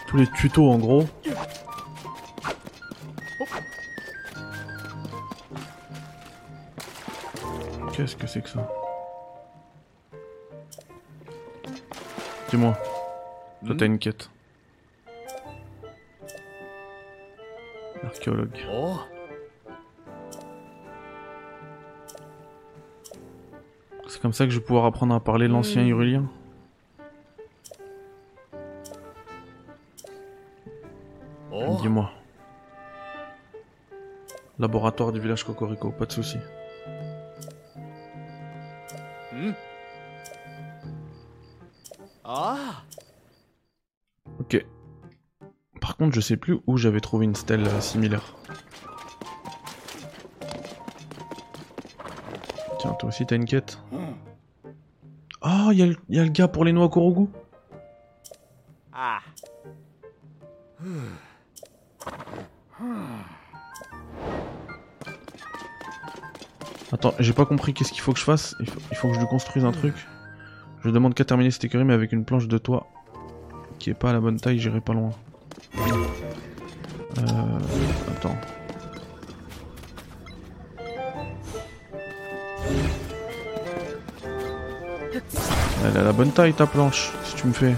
Tous 0.07 0.17
les 0.17 0.27
tutos, 0.31 0.69
en 0.71 0.77
gros. 0.77 1.03
Qu'est-ce 7.93 8.15
que 8.15 8.27
c'est 8.27 8.41
que 8.41 8.49
ça? 8.49 8.67
Dis-moi. 12.49 12.73
Toi, 13.65 13.73
Hmm. 13.73 13.77
t'as 13.77 13.85
une 13.85 13.99
quête. 13.99 14.29
Archéologue. 18.03 18.57
Oh. 18.71 18.95
C'est 24.17 24.23
comme 24.23 24.33
ça 24.33 24.45
que 24.45 24.51
je 24.51 24.57
vais 24.57 24.65
pouvoir 24.65 24.85
apprendre 24.85 25.13
à 25.13 25.19
parler 25.19 25.47
l'ancien 25.47 25.83
Hmm. 25.83 26.25
Oh. 31.51 31.77
Dis-moi. 31.79 32.09
Laboratoire 34.57 35.11
du 35.11 35.19
village 35.19 35.43
Cocorico, 35.43 35.91
pas 35.91 36.07
de 36.07 36.11
souci. 36.11 36.39
Hmm. 39.33 39.51
Ah. 42.23 42.81
Ok. 44.39 44.65
Par 45.79 45.95
contre, 45.95 46.15
je 46.15 46.21
sais 46.21 46.37
plus 46.37 46.57
où 46.65 46.77
j'avais 46.77 47.01
trouvé 47.01 47.25
une 47.25 47.35
stèle 47.35 47.67
euh, 47.67 47.81
similaire. 47.81 48.35
Tiens, 52.79 52.93
toi 52.93 53.09
aussi 53.09 53.27
t'as 53.27 53.35
une 53.35 53.45
quête. 53.45 53.77
Oh, 55.49 55.71
il 55.71 55.79
y, 55.79 56.15
y 56.15 56.19
a 56.19 56.23
le 56.23 56.29
gars 56.29 56.49
pour 56.49 56.65
les 56.65 56.73
noix 56.73 56.89
Korogu. 56.89 57.27
Ah. 58.91 59.19
Attends, 66.91 67.13
j'ai 67.19 67.31
pas 67.33 67.45
compris 67.45 67.73
qu'est-ce 67.73 67.91
qu'il 67.91 68.01
faut 68.01 68.11
que 68.11 68.19
je 68.19 68.23
fasse. 68.23 68.55
Il 68.59 68.69
faut, 68.69 68.79
il 68.91 68.97
faut 68.97 69.07
que 69.09 69.13
je 69.13 69.19
lui 69.19 69.27
construise 69.27 69.63
un 69.63 69.71
truc. 69.71 69.95
Je 70.83 70.89
demande 70.89 71.13
qu'à 71.13 71.23
terminer 71.25 71.51
cette 71.51 71.63
écurie, 71.65 71.85
mais 71.85 71.93
avec 71.93 72.11
une 72.11 72.25
planche 72.25 72.47
de 72.47 72.57
toit 72.57 72.87
qui 73.79 73.89
est 73.89 73.93
pas 73.93 74.09
à 74.09 74.13
la 74.13 74.19
bonne 74.19 74.39
taille, 74.39 74.59
j'irai 74.59 74.81
pas 74.81 74.93
loin. 74.93 75.11
Euh. 77.17 77.59
Attends. 78.09 78.35
Elle 85.85 85.97
a 85.97 86.03
la 86.03 86.11
bonne 86.11 86.31
taille 86.31 86.53
ta 86.53 86.65
planche, 86.65 87.11
si 87.23 87.35
tu 87.35 87.47
me 87.47 87.53
fais. 87.53 87.75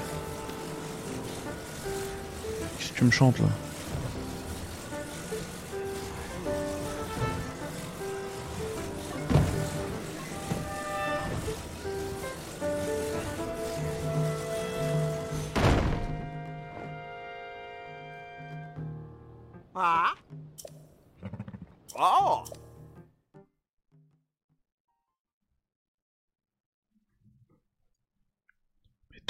Que 2.79 3.01
tu 3.01 3.05
me 3.05 3.12
chantes 3.12 3.39
là 3.39 3.45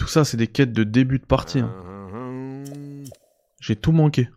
Tout 0.10 0.14
ça, 0.14 0.26
c'est 0.26 0.38
des 0.38 0.48
quêtes 0.48 0.74
de 0.74 0.84
début 0.84 1.20
de 1.20 1.24
partie. 1.24 1.60
hein. 1.60 1.72
Hmm. 2.12 2.64
J'ai 3.62 3.76
tout 3.76 3.92
manqué. 3.92 4.28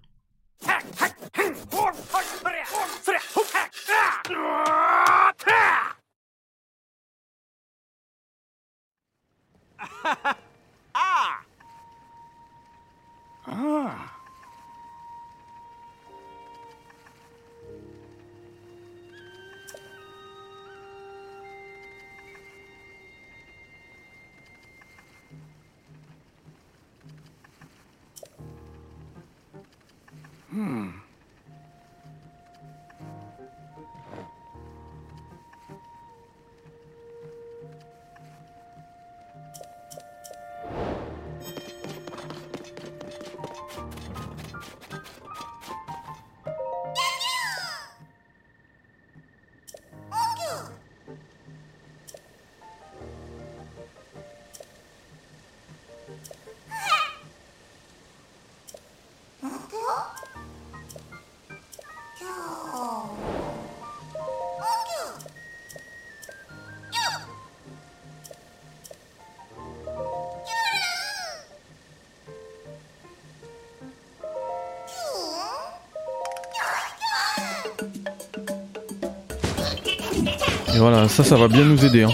Et 80.74 80.78
voilà, 80.78 81.06
ça, 81.08 81.22
ça 81.22 81.36
va 81.36 81.48
bien 81.48 81.64
nous 81.64 81.84
aider. 81.84 82.04
Hein. 82.04 82.12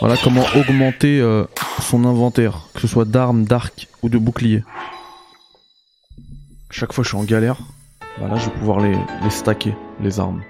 Voilà 0.00 0.16
comment 0.22 0.44
augmenter 0.56 1.20
euh, 1.20 1.44
son 1.80 2.04
inventaire, 2.04 2.68
que 2.72 2.80
ce 2.80 2.86
soit 2.86 3.04
d'armes, 3.04 3.44
d'arcs 3.44 3.88
ou 4.02 4.08
de 4.08 4.16
boucliers. 4.16 4.62
Chaque 6.70 6.92
fois 6.92 7.02
je 7.02 7.08
suis 7.08 7.18
en 7.18 7.24
galère, 7.24 7.58
bah 8.20 8.28
là 8.28 8.36
je 8.36 8.46
vais 8.46 8.56
pouvoir 8.56 8.80
les, 8.80 8.96
les 9.22 9.30
stacker, 9.30 9.74
les 10.00 10.20
armes. 10.20 10.42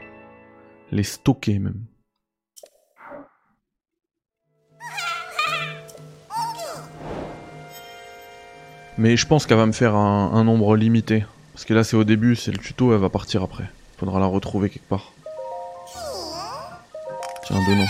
Les 0.92 1.02
stocker 1.02 1.59
même. 1.59 1.87
Mais 8.96 9.16
je 9.16 9.26
pense 9.26 9.46
qu'elle 9.46 9.59
va 9.59 9.66
me 9.66 9.72
faire 9.72 9.94
un, 9.94 10.33
un 10.35 10.44
nombre 10.44 10.76
limité. 10.76 11.24
Parce 11.52 11.64
que 11.64 11.74
là 11.74 11.85
c'est 11.85 11.96
au 11.96 12.04
début, 12.04 12.37
c'est 12.37 12.52
le 12.52 12.59
tuto, 12.59 12.92
elle 12.92 13.00
va 13.00 13.09
partir 13.09 13.42
après. 13.42 13.64
Faudra 13.96 14.20
la 14.20 14.26
retrouver 14.26 14.70
quelque 14.70 14.88
part. 14.88 15.12
Tiens, 17.48 17.64
deux 17.64 17.76
noms. 17.76 17.87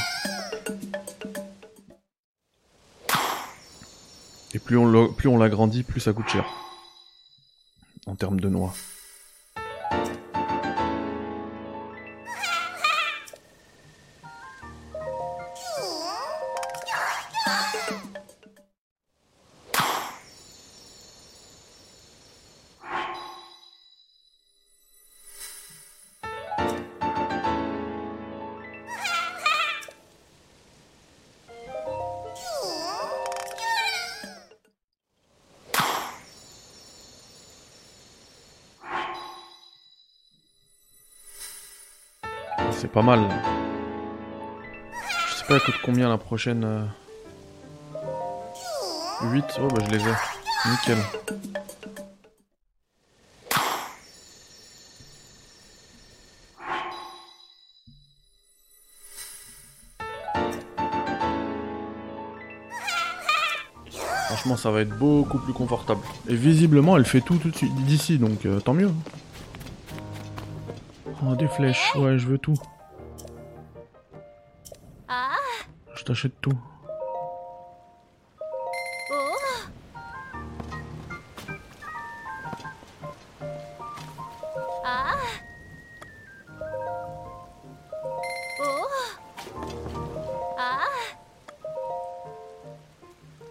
Et 4.55 4.61
plus 4.61 4.77
on 4.77 5.37
l'agrandit, 5.37 5.83
plus 5.83 5.99
ça 5.99 6.13
coûte 6.13 6.29
cher. 6.29 6.47
En 8.07 8.15
termes 8.15 8.39
de 8.39 8.49
noix. 8.49 8.73
C'est 42.81 42.87
pas 42.93 43.03
mal. 43.03 43.19
Je 45.29 45.35
sais 45.35 45.45
pas, 45.47 45.55
elle 45.55 45.61
coûte 45.63 45.81
combien 45.85 46.09
la 46.09 46.17
prochaine 46.17 46.63
euh... 46.65 46.85
8 49.33 49.45
Oh 49.61 49.67
bah 49.67 49.83
je 49.85 49.97
les 49.97 50.05
ai. 50.05 50.13
Nickel. 50.71 50.99
Franchement, 64.29 64.57
ça 64.57 64.71
va 64.71 64.83
être 64.83 64.97
beaucoup 64.97 65.39
plus 65.39 65.53
confortable. 65.53 66.03
Et 66.29 66.37
visiblement, 66.37 66.97
elle 66.97 67.05
fait 67.05 67.23
tout 67.23 67.39
tout 67.39 67.51
de 67.51 67.57
suite 67.57 67.75
d'ici, 67.87 68.19
donc 68.19 68.47
euh, 68.47 68.61
tant 68.61 68.73
mieux. 68.73 68.93
Oh, 71.27 71.35
des 71.35 71.49
flèches. 71.49 71.95
Ouais, 71.97 72.17
je 72.19 72.27
veux 72.27 72.39
tout. 72.39 72.55
Je 75.95 76.05
t'achète 76.05 76.41
tout. 76.41 76.57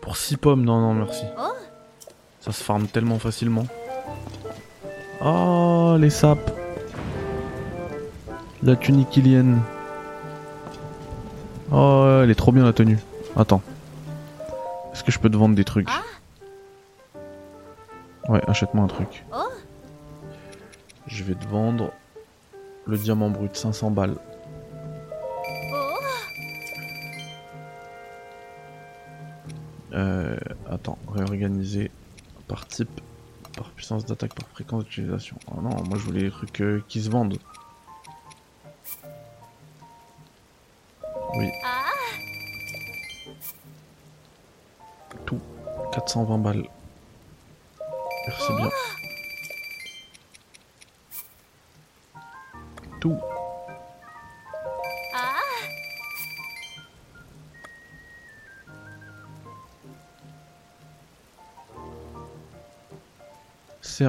Pour 0.01 0.15
6 0.15 0.37
pommes, 0.37 0.63
non, 0.63 0.79
non, 0.79 0.93
merci. 0.93 1.25
Ça 2.39 2.53
se 2.53 2.63
farme 2.63 2.87
tellement 2.87 3.19
facilement. 3.19 3.65
Oh, 5.21 5.97
les 5.99 6.09
sapes. 6.09 6.56
La 8.67 8.75
tunique 8.75 9.15
ilienne. 9.15 9.61
Oh, 11.71 12.19
elle 12.21 12.29
est 12.29 12.35
trop 12.35 12.51
bien 12.51 12.65
la 12.65 12.73
tenue. 12.73 12.99
Attends. 13.37 13.61
Est-ce 14.91 15.05
que 15.05 15.11
je 15.13 15.19
peux 15.19 15.29
te 15.29 15.37
vendre 15.37 15.55
des 15.55 15.63
trucs 15.63 15.87
Ah. 15.89 16.03
Ouais, 18.27 18.41
achète-moi 18.45 18.83
un 18.83 18.87
truc. 18.87 19.23
Oh 19.33 19.47
Je 21.07 21.23
vais 21.23 21.35
te 21.35 21.47
vendre 21.47 21.93
le 22.85 22.97
diamant 22.97 23.29
brut, 23.29 23.55
500 23.55 23.89
balles. 23.91 24.17
Oh 25.71 25.97
Euh, 29.93 30.35
attends, 30.69 30.97
réorganiser 31.15 31.89
par 32.49 32.67
type, 32.67 32.99
par 33.55 33.69
puissance 33.69 34.03
d'attaque, 34.05 34.33
par 34.33 34.49
fréquence 34.49 34.83
d'utilisation. 34.83 35.37
Oh 35.55 35.61
non, 35.61 35.69
moi 35.69 35.97
je 35.97 36.03
voulais 36.03 36.23
les 36.23 36.31
trucs 36.31 36.59
euh, 36.59 36.83
qui 36.89 37.01
se 37.01 37.09
vendent. 37.09 37.37
Oui, 41.37 41.51
Ah 41.63 41.91
tout. 45.27 45.39
420 45.91 46.37
balles. 46.39 46.67
Merci 48.25 48.53
bien. 48.53 48.69
Tout. 52.99 53.19
Ah. 55.13 55.35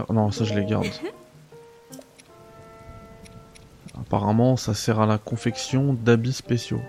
Non, 0.09 0.31
ça 0.31 0.45
je 0.45 0.55
les 0.55 0.64
garde. 0.64 0.87
Apparemment, 4.01 4.57
ça 4.57 4.72
sert 4.72 4.99
à 5.01 5.05
la 5.05 5.18
confection 5.18 5.93
d'habits 5.93 6.33
spéciaux. 6.33 6.81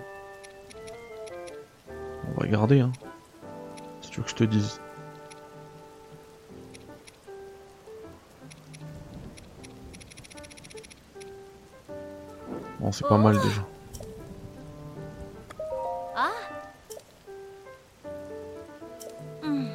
On 2.60 2.66
va 2.66 2.76
garder, 2.76 2.80
hein. 2.80 2.92
Si 4.02 4.10
tu 4.10 4.20
veux 4.20 4.24
que 4.24 4.30
je 4.30 4.34
te 4.34 4.44
dise. 4.44 4.80
Bon, 12.78 12.92
c'est 12.92 13.08
pas 13.08 13.16
mal 13.16 13.40
déjà. 13.40 13.66
Ah 16.14 16.28
Hmm. 19.42 19.68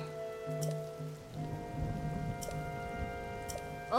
Oh 3.92 3.98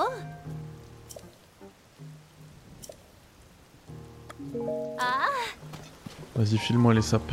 Ah 5.01 5.27
Vas-y, 6.37 6.57
file-moi 6.57 6.95
les 6.95 7.03
sapes. 7.03 7.33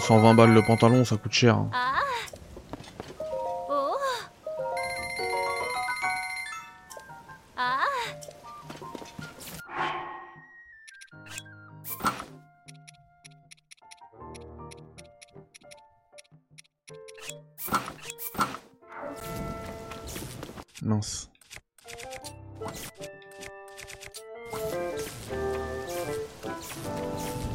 120 0.00 0.34
balles 0.34 0.52
le 0.52 0.62
pantalon, 0.62 1.04
ça 1.04 1.16
coûte 1.16 1.32
cher. 1.32 1.56
hein. 1.56 1.70
Ah 1.72 1.98
Oh 3.68 3.96
Ah 7.56 7.84
Mince. 20.82 21.28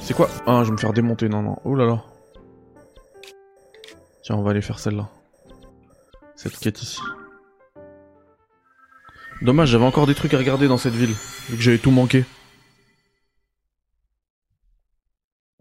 C'est 0.01 0.13
quoi? 0.13 0.29
Ah, 0.45 0.61
je 0.63 0.65
vais 0.67 0.73
me 0.73 0.77
faire 0.77 0.93
démonter, 0.93 1.27
non, 1.29 1.41
non. 1.41 1.57
Oh 1.65 1.75
là 1.75 1.85
là. 1.85 2.03
Tiens, 4.25 4.37
on 4.37 4.41
va 4.41 4.49
aller 4.49 4.61
faire 4.63 4.79
celle-là. 4.79 5.07
Cette 6.35 6.57
quête 6.57 6.81
ici. 6.81 6.99
Dommage, 9.43 9.69
j'avais 9.69 9.85
encore 9.85 10.07
des 10.07 10.15
trucs 10.15 10.33
à 10.33 10.39
regarder 10.39 10.67
dans 10.67 10.79
cette 10.79 10.95
ville, 10.95 11.13
vu 11.47 11.57
que 11.57 11.61
j'avais 11.61 11.77
tout 11.77 11.91
manqué. 11.91 12.21
De 12.21 12.25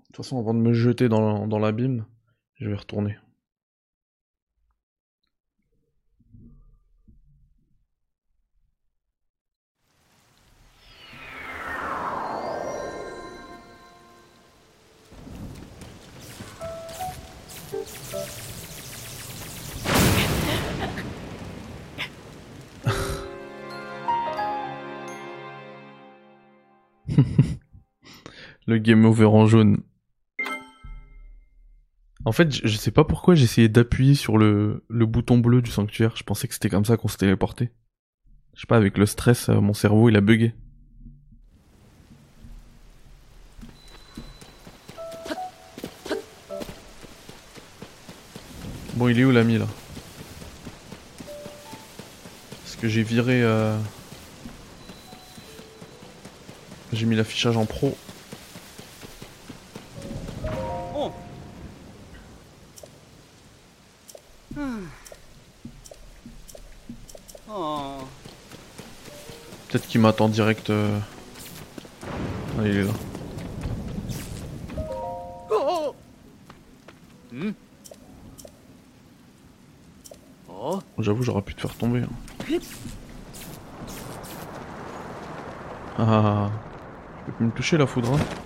toute 0.06 0.16
façon, 0.16 0.38
avant 0.38 0.54
de 0.54 0.60
me 0.60 0.72
jeter 0.72 1.10
dans, 1.10 1.46
dans 1.46 1.58
l'abîme, 1.58 2.06
je 2.54 2.70
vais 2.70 2.76
retourner. 2.76 3.18
Le 28.66 28.78
game 28.78 29.04
over 29.04 29.26
en 29.26 29.46
jaune. 29.46 29.82
En 32.24 32.32
fait, 32.32 32.50
je 32.66 32.76
sais 32.76 32.90
pas 32.90 33.04
pourquoi 33.04 33.34
essayé 33.34 33.68
d'appuyer 33.68 34.14
sur 34.14 34.38
le, 34.38 34.84
le 34.88 35.04
bouton 35.06 35.36
bleu 35.38 35.60
du 35.60 35.70
sanctuaire. 35.70 36.16
Je 36.16 36.22
pensais 36.24 36.48
que 36.48 36.54
c'était 36.54 36.70
comme 36.70 36.86
ça 36.86 36.96
qu'on 36.96 37.08
se 37.08 37.18
téléportait. 37.18 37.72
Je 38.54 38.62
sais 38.62 38.66
pas, 38.66 38.76
avec 38.76 38.96
le 38.96 39.04
stress, 39.04 39.50
euh, 39.50 39.60
mon 39.60 39.74
cerveau 39.74 40.08
il 40.08 40.16
a 40.16 40.22
bugué. 40.22 40.54
Bon, 48.94 49.08
il 49.08 49.18
est 49.18 49.24
où 49.24 49.32
l'ami 49.32 49.58
là? 49.58 49.66
Parce 52.62 52.76
que 52.76 52.88
j'ai 52.88 53.02
viré. 53.02 53.42
euh, 53.42 53.76
J'ai 56.92 57.04
mis 57.06 57.16
l'affichage 57.16 57.56
en 57.56 57.66
pro. 57.66 57.98
Peut-être 69.74 69.88
qu'il 69.88 70.00
m'attend 70.00 70.28
direct. 70.28 70.70
euh. 70.70 71.00
Ah, 72.56 72.62
il 72.64 72.76
est 72.76 72.82
là. 72.84 72.92
J'avoue, 81.00 81.24
j'aurais 81.24 81.42
pu 81.42 81.56
te 81.56 81.60
faire 81.62 81.74
tomber. 81.74 82.02
hein. 82.02 82.58
Ah, 85.98 86.06
ah, 86.06 86.22
ah. 86.24 86.50
Tu 87.18 87.24
peux 87.24 87.32
plus 87.32 87.46
me 87.46 87.50
toucher 87.50 87.76
la 87.76 87.88
foudre. 87.88 88.12
hein. 88.14 88.43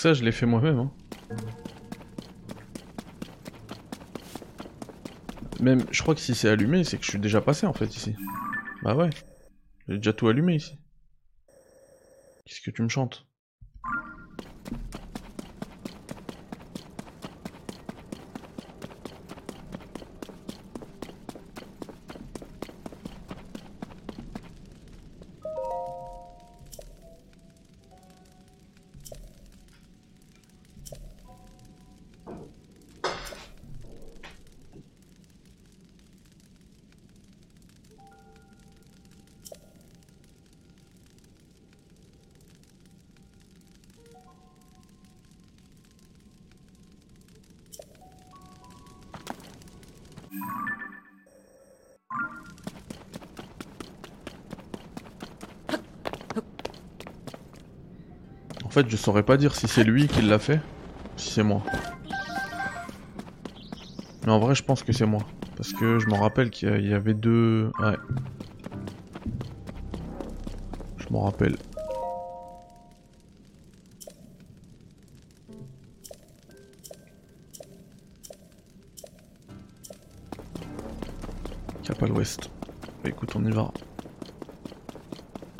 Ça, 0.00 0.14
je 0.14 0.24
l'ai 0.24 0.32
fait 0.32 0.46
moi-même. 0.46 0.78
hein. 0.78 0.90
Même, 5.60 5.84
je 5.90 6.00
crois 6.02 6.14
que 6.14 6.20
si 6.22 6.34
c'est 6.34 6.48
allumé, 6.48 6.84
c'est 6.84 6.96
que 6.96 7.04
je 7.04 7.10
suis 7.10 7.18
déjà 7.18 7.40
passé 7.42 7.66
en 7.66 7.74
fait 7.74 7.94
ici. 7.94 8.16
Bah 8.82 8.94
ouais. 8.96 9.10
J'ai 9.88 9.96
déjà 9.98 10.12
tout 10.14 10.28
allumé 10.28 10.54
ici. 10.56 10.78
Qu'est-ce 12.46 12.62
que 12.62 12.70
tu 12.70 12.82
me 12.82 12.88
chantes? 12.88 13.26
En 58.70 58.72
fait, 58.72 58.88
je 58.88 58.96
saurais 58.96 59.24
pas 59.24 59.36
dire 59.36 59.56
si 59.56 59.66
c'est 59.66 59.82
lui 59.82 60.06
qui 60.06 60.22
l'a 60.22 60.38
fait, 60.38 60.60
si 61.16 61.30
c'est 61.30 61.42
moi. 61.42 61.60
Mais 64.24 64.30
en 64.30 64.38
vrai, 64.38 64.54
je 64.54 64.62
pense 64.62 64.84
que 64.84 64.92
c'est 64.92 65.06
moi. 65.06 65.22
Parce 65.56 65.72
que 65.72 65.98
je 65.98 66.06
me 66.06 66.14
rappelle 66.14 66.50
qu'il 66.50 66.86
y 66.86 66.94
avait 66.94 67.14
deux... 67.14 67.72
Ouais. 67.80 67.96
Je 70.98 71.06
m'en 71.10 71.22
rappelle. 71.22 71.56
Cap 81.82 82.00
à 82.00 82.06
l'ouest. 82.06 82.48
Bah, 83.02 83.10
écoute, 83.10 83.32
on 83.34 83.44
y 83.44 83.50
va. 83.50 83.72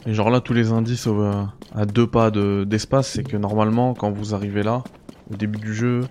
Et 0.06 0.14
genre 0.14 0.30
là, 0.30 0.40
tous 0.40 0.52
les 0.52 0.70
indices 0.70 1.08
euh, 1.08 1.42
à 1.74 1.86
deux 1.86 2.06
pas 2.06 2.30
de- 2.30 2.64
d'espace, 2.64 3.08
c'est 3.08 3.22
que 3.22 3.36
normalement, 3.36 3.94
quand 3.94 4.10
vous 4.10 4.34
arrivez 4.34 4.62
là, 4.62 4.82
au 5.30 5.36
début 5.36 5.58
du 5.58 5.74
jeu, 5.74 6.06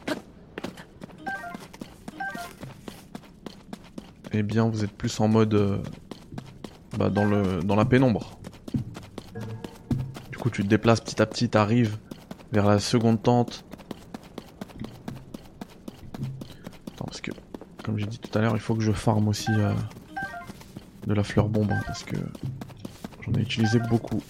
eh 4.32 4.44
bien, 4.44 4.70
vous 4.70 4.84
êtes 4.84 4.92
plus 4.92 5.20
en 5.20 5.28
mode 5.28 5.54
euh, 5.54 5.78
bah, 6.98 7.10
dans, 7.10 7.26
le, 7.26 7.62
dans 7.64 7.76
la 7.76 7.86
pénombre. 7.86 8.40
Du 10.32 10.38
coup, 10.38 10.50
tu 10.50 10.64
te 10.64 10.68
déplaces 10.68 11.02
petit 11.02 11.22
à 11.22 11.26
petit, 11.26 11.50
t'arrives 11.50 11.98
vers 12.52 12.66
la 12.66 12.80
seconde 12.80 13.22
tente. 13.22 13.66
Attends, 16.94 17.06
parce 17.06 17.22
que, 17.22 17.32
comme 17.84 17.98
j'ai 17.98 18.06
dit 18.06 18.20
tout 18.20 18.38
à 18.38 18.42
l'heure, 18.42 18.56
il 18.56 18.62
faut 18.62 18.76
que 18.76 18.82
je 18.82 18.92
farm 18.92 19.28
aussi 19.28 19.52
euh, 19.52 19.74
de 21.06 21.14
la 21.14 21.24
fleur 21.24 21.50
bombe, 21.50 21.72
hein, 21.72 21.82
parce 21.86 22.04
que 22.04 22.16
j'en 23.22 23.34
ai 23.34 23.42
utilisé 23.42 23.80
beaucoup. 23.80 24.22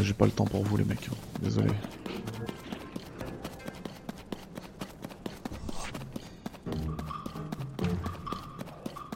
J'ai 0.00 0.14
pas 0.14 0.24
le 0.24 0.30
temps 0.30 0.44
pour 0.44 0.64
vous 0.64 0.76
les 0.76 0.84
mecs, 0.84 1.08
hein. 1.10 1.16
désolé. 1.42 1.68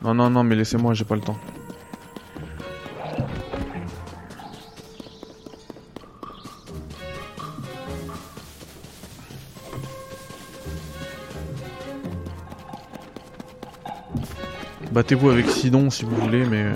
Non, 0.03 0.15
non, 0.15 0.29
non, 0.29 0.45
mais 0.45 0.55
laissez-moi, 0.55 0.93
j'ai 0.93 1.05
pas 1.05 1.15
le 1.15 1.23
temps. 1.23 1.39
Battez-vous 14.93 15.31
avec 15.31 15.49
Sidon 15.49 15.89
si 15.89 16.05
vous 16.05 16.15
voulez, 16.17 16.45
mais... 16.45 16.71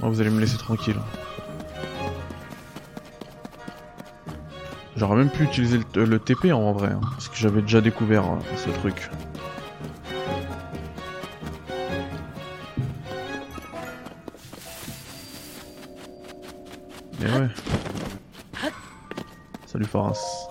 Moi, 0.00 0.10
vous 0.10 0.20
allez 0.20 0.30
me 0.30 0.40
laisser 0.40 0.56
tranquille. 0.56 0.96
J'aurais 4.98 5.14
même 5.14 5.30
pu 5.30 5.44
utiliser 5.44 5.78
le, 5.94 6.18
TP 6.18 6.52
en 6.52 6.72
vrai, 6.72 6.88
hein, 6.90 7.00
parce 7.12 7.28
que 7.28 7.36
j'avais 7.36 7.62
déjà 7.62 7.80
découvert 7.80 8.24
hein, 8.24 8.40
ce 8.56 8.68
truc. 8.80 9.08
Mais 17.20 17.30
ouais. 17.30 17.48
Salut 19.66 19.84
Faras. 19.84 20.47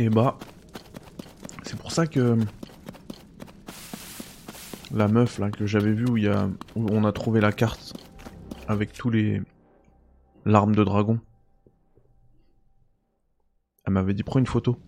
Et 0.00 0.08
bah, 0.08 0.38
c'est 1.62 1.78
pour 1.78 1.92
ça 1.92 2.06
que 2.06 2.38
la 4.94 5.08
meuf 5.08 5.38
là 5.38 5.50
que 5.50 5.66
j'avais 5.66 5.92
vue 5.92 6.06
où, 6.06 6.16
on 6.74 7.04
a 7.04 7.12
trouvé 7.12 7.42
la 7.42 7.52
carte 7.52 7.92
avec 8.66 8.94
tous 8.94 9.10
les 9.10 9.42
l'arme 10.46 10.74
de 10.74 10.84
dragon. 10.84 11.20
Elle 13.84 13.92
m'avait 13.92 14.14
dit 14.14 14.22
prends 14.22 14.38
une 14.38 14.46
photo. 14.46 14.78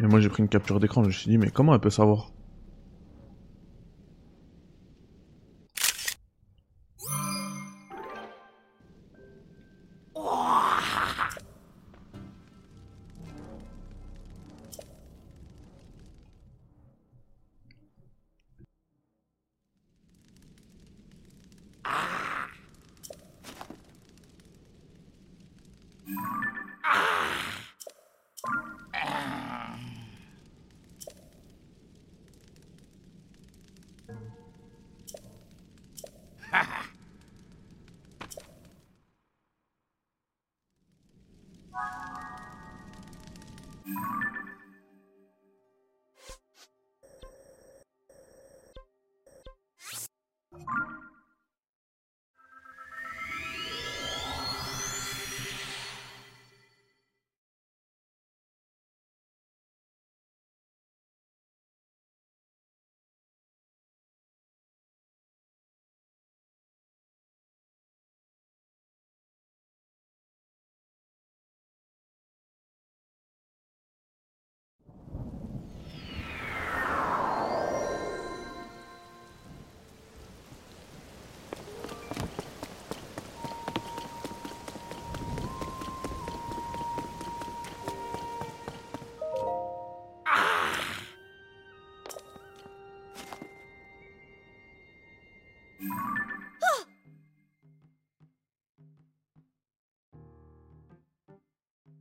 Et 0.00 0.06
moi 0.08 0.18
j'ai 0.18 0.28
pris 0.28 0.42
une 0.42 0.48
capture 0.48 0.80
d'écran, 0.80 1.04
je 1.04 1.06
me 1.06 1.12
suis 1.12 1.30
dit 1.30 1.38
mais 1.38 1.52
comment 1.52 1.74
elle 1.74 1.80
peut 1.80 1.90
savoir? 1.90 2.32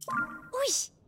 Oui. 0.10 0.90
Ah. 0.90 1.03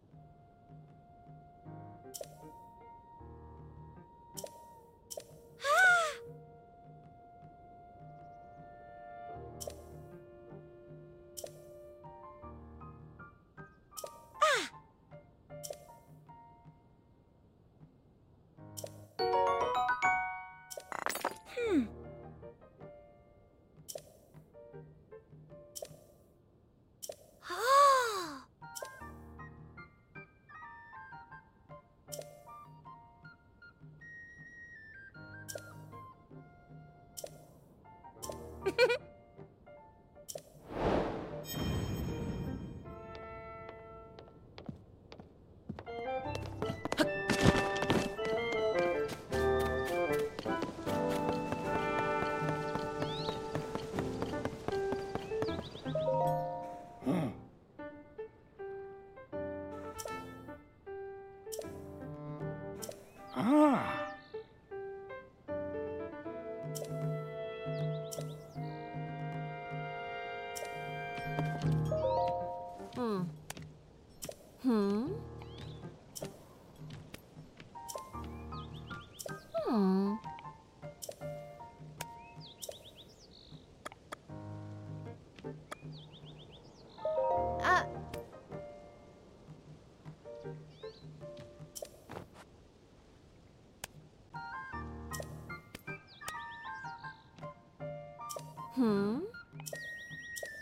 Hmm. 98.77 99.19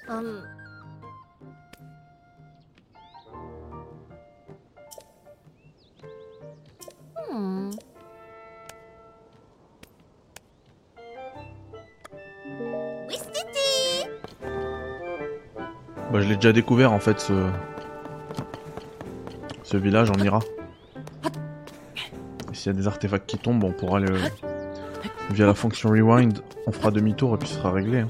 Um. 0.08 0.44
Hmm. 7.30 7.72
Bah 16.12 16.22
je 16.22 16.28
l'ai 16.28 16.36
déjà 16.36 16.54
découvert 16.54 16.92
en 16.92 17.00
fait 17.00 17.20
ce... 17.20 17.34
Ce 19.64 19.78
village, 19.78 20.12
on 20.12 20.22
ira. 20.24 20.38
S'il 22.52 22.72
y 22.72 22.76
a 22.76 22.78
des 22.78 22.88
artefacts 22.88 23.26
qui 23.26 23.40
tombent, 23.40 23.64
on 23.64 23.72
pourra 23.72 24.00
le... 24.00 24.16
Via 25.32 25.48
la 25.48 25.56
fonction 25.56 25.90
rewind, 25.90 26.44
on 26.68 26.72
fera 26.72 26.92
demi-tour 26.92 27.36
et 27.36 27.38
puis 27.38 27.48
ce 27.50 27.56
sera 27.56 27.72
réglé. 27.72 28.00
hein. 28.00 28.10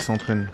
s'entraîne. 0.00 0.50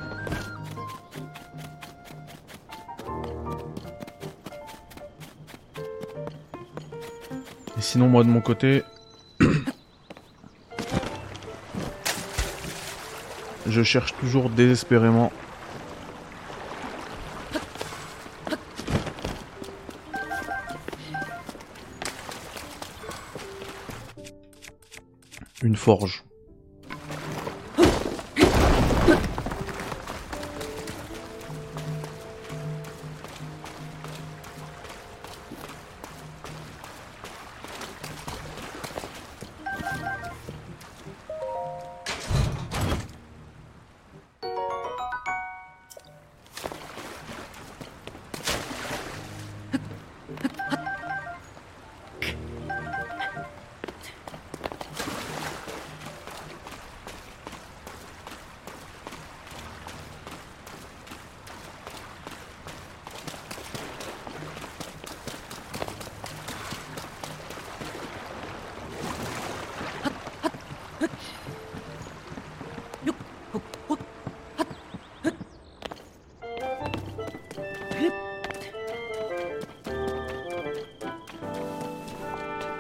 Et 7.79 7.81
sinon, 7.81 8.09
moi 8.09 8.25
de 8.25 8.29
mon 8.29 8.41
côté, 8.41 8.83
je 13.67 13.83
cherche 13.83 14.15
toujours 14.21 14.51
désespérément 14.51 15.33
une 25.63 25.77
forge. 25.77 26.25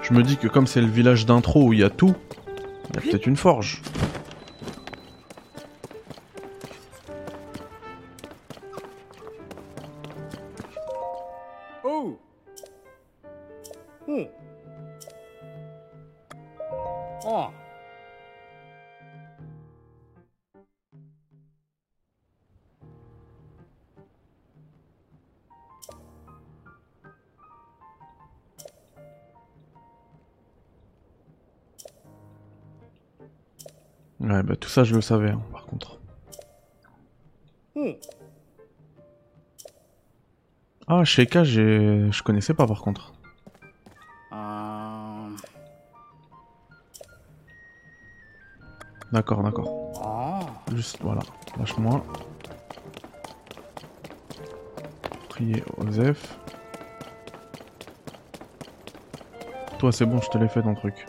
Je 0.08 0.14
me 0.14 0.22
dis 0.22 0.36
que 0.36 0.46
comme 0.46 0.68
c'est 0.68 0.80
le 0.80 0.86
village 0.86 1.26
d'intro 1.26 1.64
où 1.64 1.72
il 1.72 1.80
y 1.80 1.84
a 1.84 1.90
tout, 1.90 2.14
il 2.90 2.94
y 2.94 2.98
a 2.98 3.00
peut-être 3.00 3.26
une 3.26 3.36
forge. 3.36 3.82
Ça 34.76 34.84
je 34.84 34.94
le 34.94 35.00
savais, 35.00 35.30
hein, 35.30 35.40
par 35.52 35.64
contre. 35.64 35.98
Hmm. 37.74 37.92
Ah, 40.86 41.02
Sheikah, 41.02 41.44
je 41.44 42.22
connaissais 42.22 42.52
pas 42.52 42.66
par 42.66 42.82
contre. 42.82 43.14
Euh... 44.34 45.30
D'accord, 49.12 49.42
d'accord. 49.42 49.66
Oh. 50.04 50.74
Juste, 50.74 50.98
voilà. 51.00 51.22
Lâche-moi. 51.58 52.04
Prier 55.30 55.64
Osef. 55.78 56.38
Toi, 59.78 59.90
c'est 59.90 60.04
bon, 60.04 60.20
je 60.20 60.28
te 60.28 60.36
l'ai 60.36 60.48
fait 60.48 60.60
ton 60.60 60.74
truc. 60.74 61.06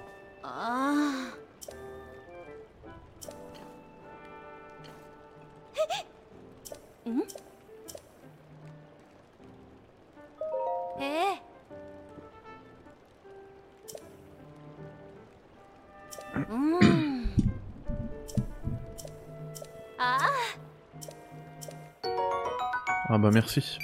Merci. 23.38 23.78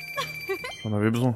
J'en 0.83 0.93
avais 0.93 1.11
besoin. 1.11 1.35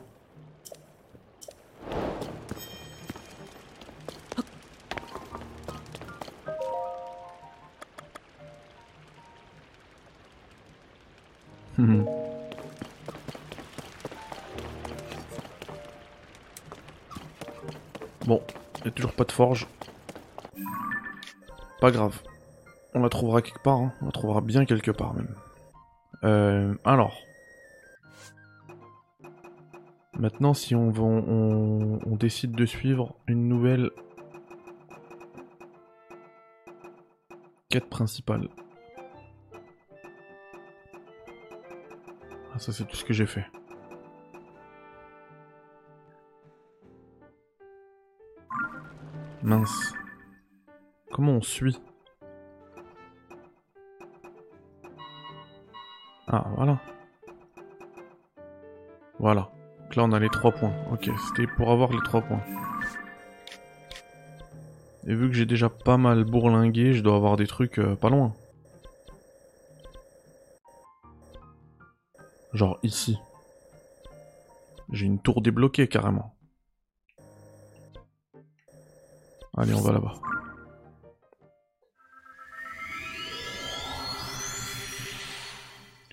Bon, 18.25 18.41
a 18.83 18.89
toujours 18.89 19.13
pas 19.13 19.23
de 19.23 19.31
forge. 19.31 19.67
Pas 21.79 21.91
grave. 21.91 22.19
On 22.93 22.99
la 23.01 23.09
trouvera 23.09 23.41
quelque 23.41 23.61
part, 23.61 23.77
hein. 23.77 23.93
on 24.01 24.05
la 24.07 24.11
trouvera 24.11 24.41
bien 24.41 24.65
quelque 24.65 24.91
part 24.91 25.13
même. 25.13 25.33
Euh, 26.23 26.73
alors. 26.83 27.26
Maintenant, 30.19 30.55
si 30.55 30.73
on, 30.73 30.89
va, 30.89 31.03
on, 31.03 31.99
on 32.03 32.15
décide 32.15 32.51
de 32.51 32.65
suivre 32.65 33.15
une 33.27 33.47
nouvelle 33.47 33.91
quête 37.69 37.87
principale. 37.87 38.49
Ah, 42.51 42.57
ça 42.57 42.73
c'est 42.73 42.85
tout 42.85 42.95
ce 42.95 43.05
que 43.05 43.13
j'ai 43.13 43.27
fait. 43.27 43.45
Mince. 49.43 49.93
Comment 51.11 51.33
on 51.33 51.41
suit? 51.41 51.79
Ah, 56.25 56.47
voilà. 56.55 56.81
Voilà. 59.19 59.51
Là, 59.97 60.03
on 60.03 60.11
a 60.11 60.19
les 60.19 60.29
3 60.29 60.51
points. 60.51 60.75
Ok, 60.91 61.09
c'était 61.25 61.47
pour 61.47 61.71
avoir 61.71 61.91
les 61.91 61.97
3 62.03 62.21
points. 62.21 62.43
Et 65.07 65.15
vu 65.15 65.27
que 65.27 65.33
j'ai 65.33 65.47
déjà 65.47 65.69
pas 65.69 65.97
mal 65.97 66.23
bourlingué, 66.23 66.93
je 66.93 67.01
dois 67.01 67.15
avoir 67.15 67.35
des 67.35 67.47
trucs 67.47 67.79
euh, 67.79 67.95
pas 67.95 68.11
loin. 68.11 68.35
Genre 72.53 72.77
ici. 72.83 73.17
J'ai 74.91 75.07
une 75.07 75.19
tour 75.19 75.41
débloquée 75.41 75.87
carrément. 75.87 76.35
Allez, 79.57 79.73
on 79.73 79.81
va 79.81 79.93
là-bas. 79.93 80.13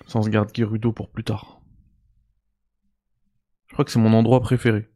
Sans 0.07 0.27
garde 0.27 0.49
Gerudo 0.55 0.91
pour 0.91 1.07
plus 1.11 1.23
tard. 1.23 1.54
Je 3.67 3.73
crois 3.73 3.85
que 3.85 3.91
c'est 3.91 3.99
mon 3.99 4.13
endroit 4.13 4.39
préféré. 4.41 4.89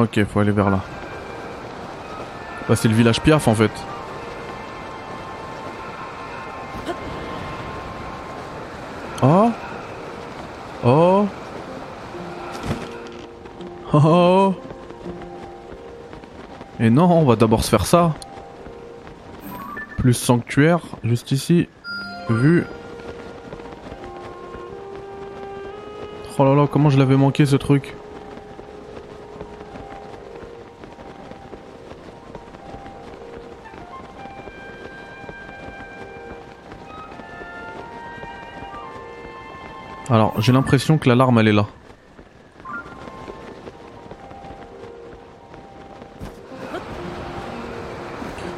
Ok, 0.00 0.24
faut 0.24 0.40
aller 0.40 0.50
vers 0.50 0.70
là. 0.70 0.80
Bah, 2.66 2.74
c'est 2.74 2.88
le 2.88 2.94
village 2.94 3.20
Piaf 3.20 3.48
en 3.48 3.54
fait. 3.54 3.70
Oh 9.22 9.50
Oh 10.82 11.26
Oh 13.92 14.54
Et 16.78 16.88
non, 16.88 17.10
on 17.10 17.26
va 17.26 17.36
d'abord 17.36 17.62
se 17.62 17.68
faire 17.68 17.84
ça. 17.84 18.14
Plus 19.98 20.14
sanctuaire, 20.14 20.80
juste 21.04 21.30
ici. 21.32 21.68
Vu. 22.30 22.64
Oh 26.38 26.44
là 26.44 26.54
là, 26.54 26.66
comment 26.66 26.88
je 26.88 26.98
l'avais 26.98 27.16
manqué 27.16 27.44
ce 27.44 27.56
truc. 27.56 27.94
Alors, 40.10 40.40
j'ai 40.40 40.50
l'impression 40.50 40.98
que 40.98 41.08
l'alarme 41.08 41.38
elle 41.38 41.46
est 41.46 41.52
là. 41.52 41.68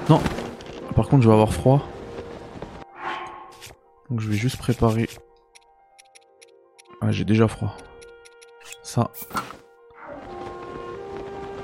Non. 0.08 0.18
Par 0.96 1.08
contre, 1.08 1.22
je 1.22 1.28
vais 1.28 1.34
avoir 1.34 1.52
froid. 1.52 1.86
Donc 4.08 4.20
je 4.20 4.30
vais 4.30 4.36
juste 4.36 4.56
préparer. 4.56 5.10
Ah, 7.02 7.10
j'ai 7.10 7.26
déjà 7.26 7.46
froid. 7.48 7.76
Ça. 8.82 9.10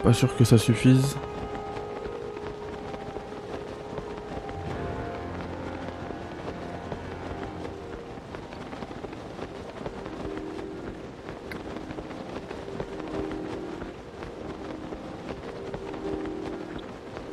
Pas 0.02 0.12
sûr 0.12 0.36
que 0.36 0.44
ça 0.44 0.58
suffise. 0.58 1.16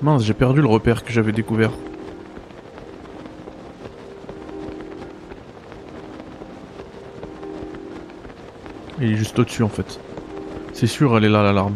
Mince, 0.06 0.24
j'ai 0.24 0.36
perdu 0.36 0.62
le 0.62 0.68
repère 0.68 1.04
que 1.04 1.12
j'avais 1.12 1.32
découvert. 1.32 1.72
Il 9.02 9.14
est 9.14 9.16
juste 9.16 9.40
au-dessus 9.40 9.64
en 9.64 9.68
fait. 9.68 10.00
C'est 10.74 10.86
sûr, 10.86 11.18
elle 11.18 11.26
est 11.26 11.30
là 11.30 11.42
l'alarme. 11.42 11.74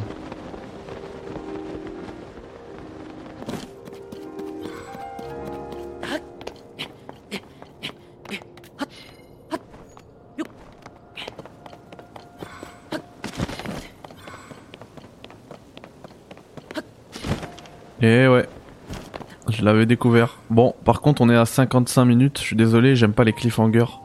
L'avais 19.72 19.86
découvert. 19.86 20.38
Bon, 20.50 20.74
par 20.86 21.02
contre, 21.02 21.22
on 21.22 21.30
est 21.30 21.36
à 21.36 21.46
55 21.46 22.06
minutes. 22.06 22.40
Je 22.40 22.44
suis 22.44 22.56
désolé, 22.56 22.96
j'aime 22.96 23.14
pas 23.14 23.24
les 23.24 23.34
cliffhangers. 23.34 24.00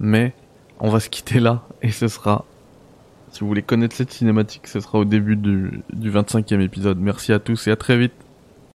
Mais 0.00 0.32
on 0.80 0.90
va 0.90 1.00
se 1.00 1.08
quitter 1.08 1.40
là. 1.40 1.62
Et 1.82 1.90
ce 1.90 2.08
sera. 2.08 2.44
Si 3.30 3.40
vous 3.40 3.48
voulez 3.48 3.62
connaître 3.62 3.94
cette 3.94 4.12
cinématique, 4.12 4.66
ce 4.66 4.80
sera 4.80 4.98
au 4.98 5.04
début 5.04 5.36
du, 5.36 5.82
du 5.92 6.10
25e 6.10 6.60
épisode. 6.60 6.98
Merci 6.98 7.32
à 7.32 7.38
tous 7.38 7.66
et 7.66 7.70
à 7.70 7.76
très 7.76 7.98
vite. 7.98 8.14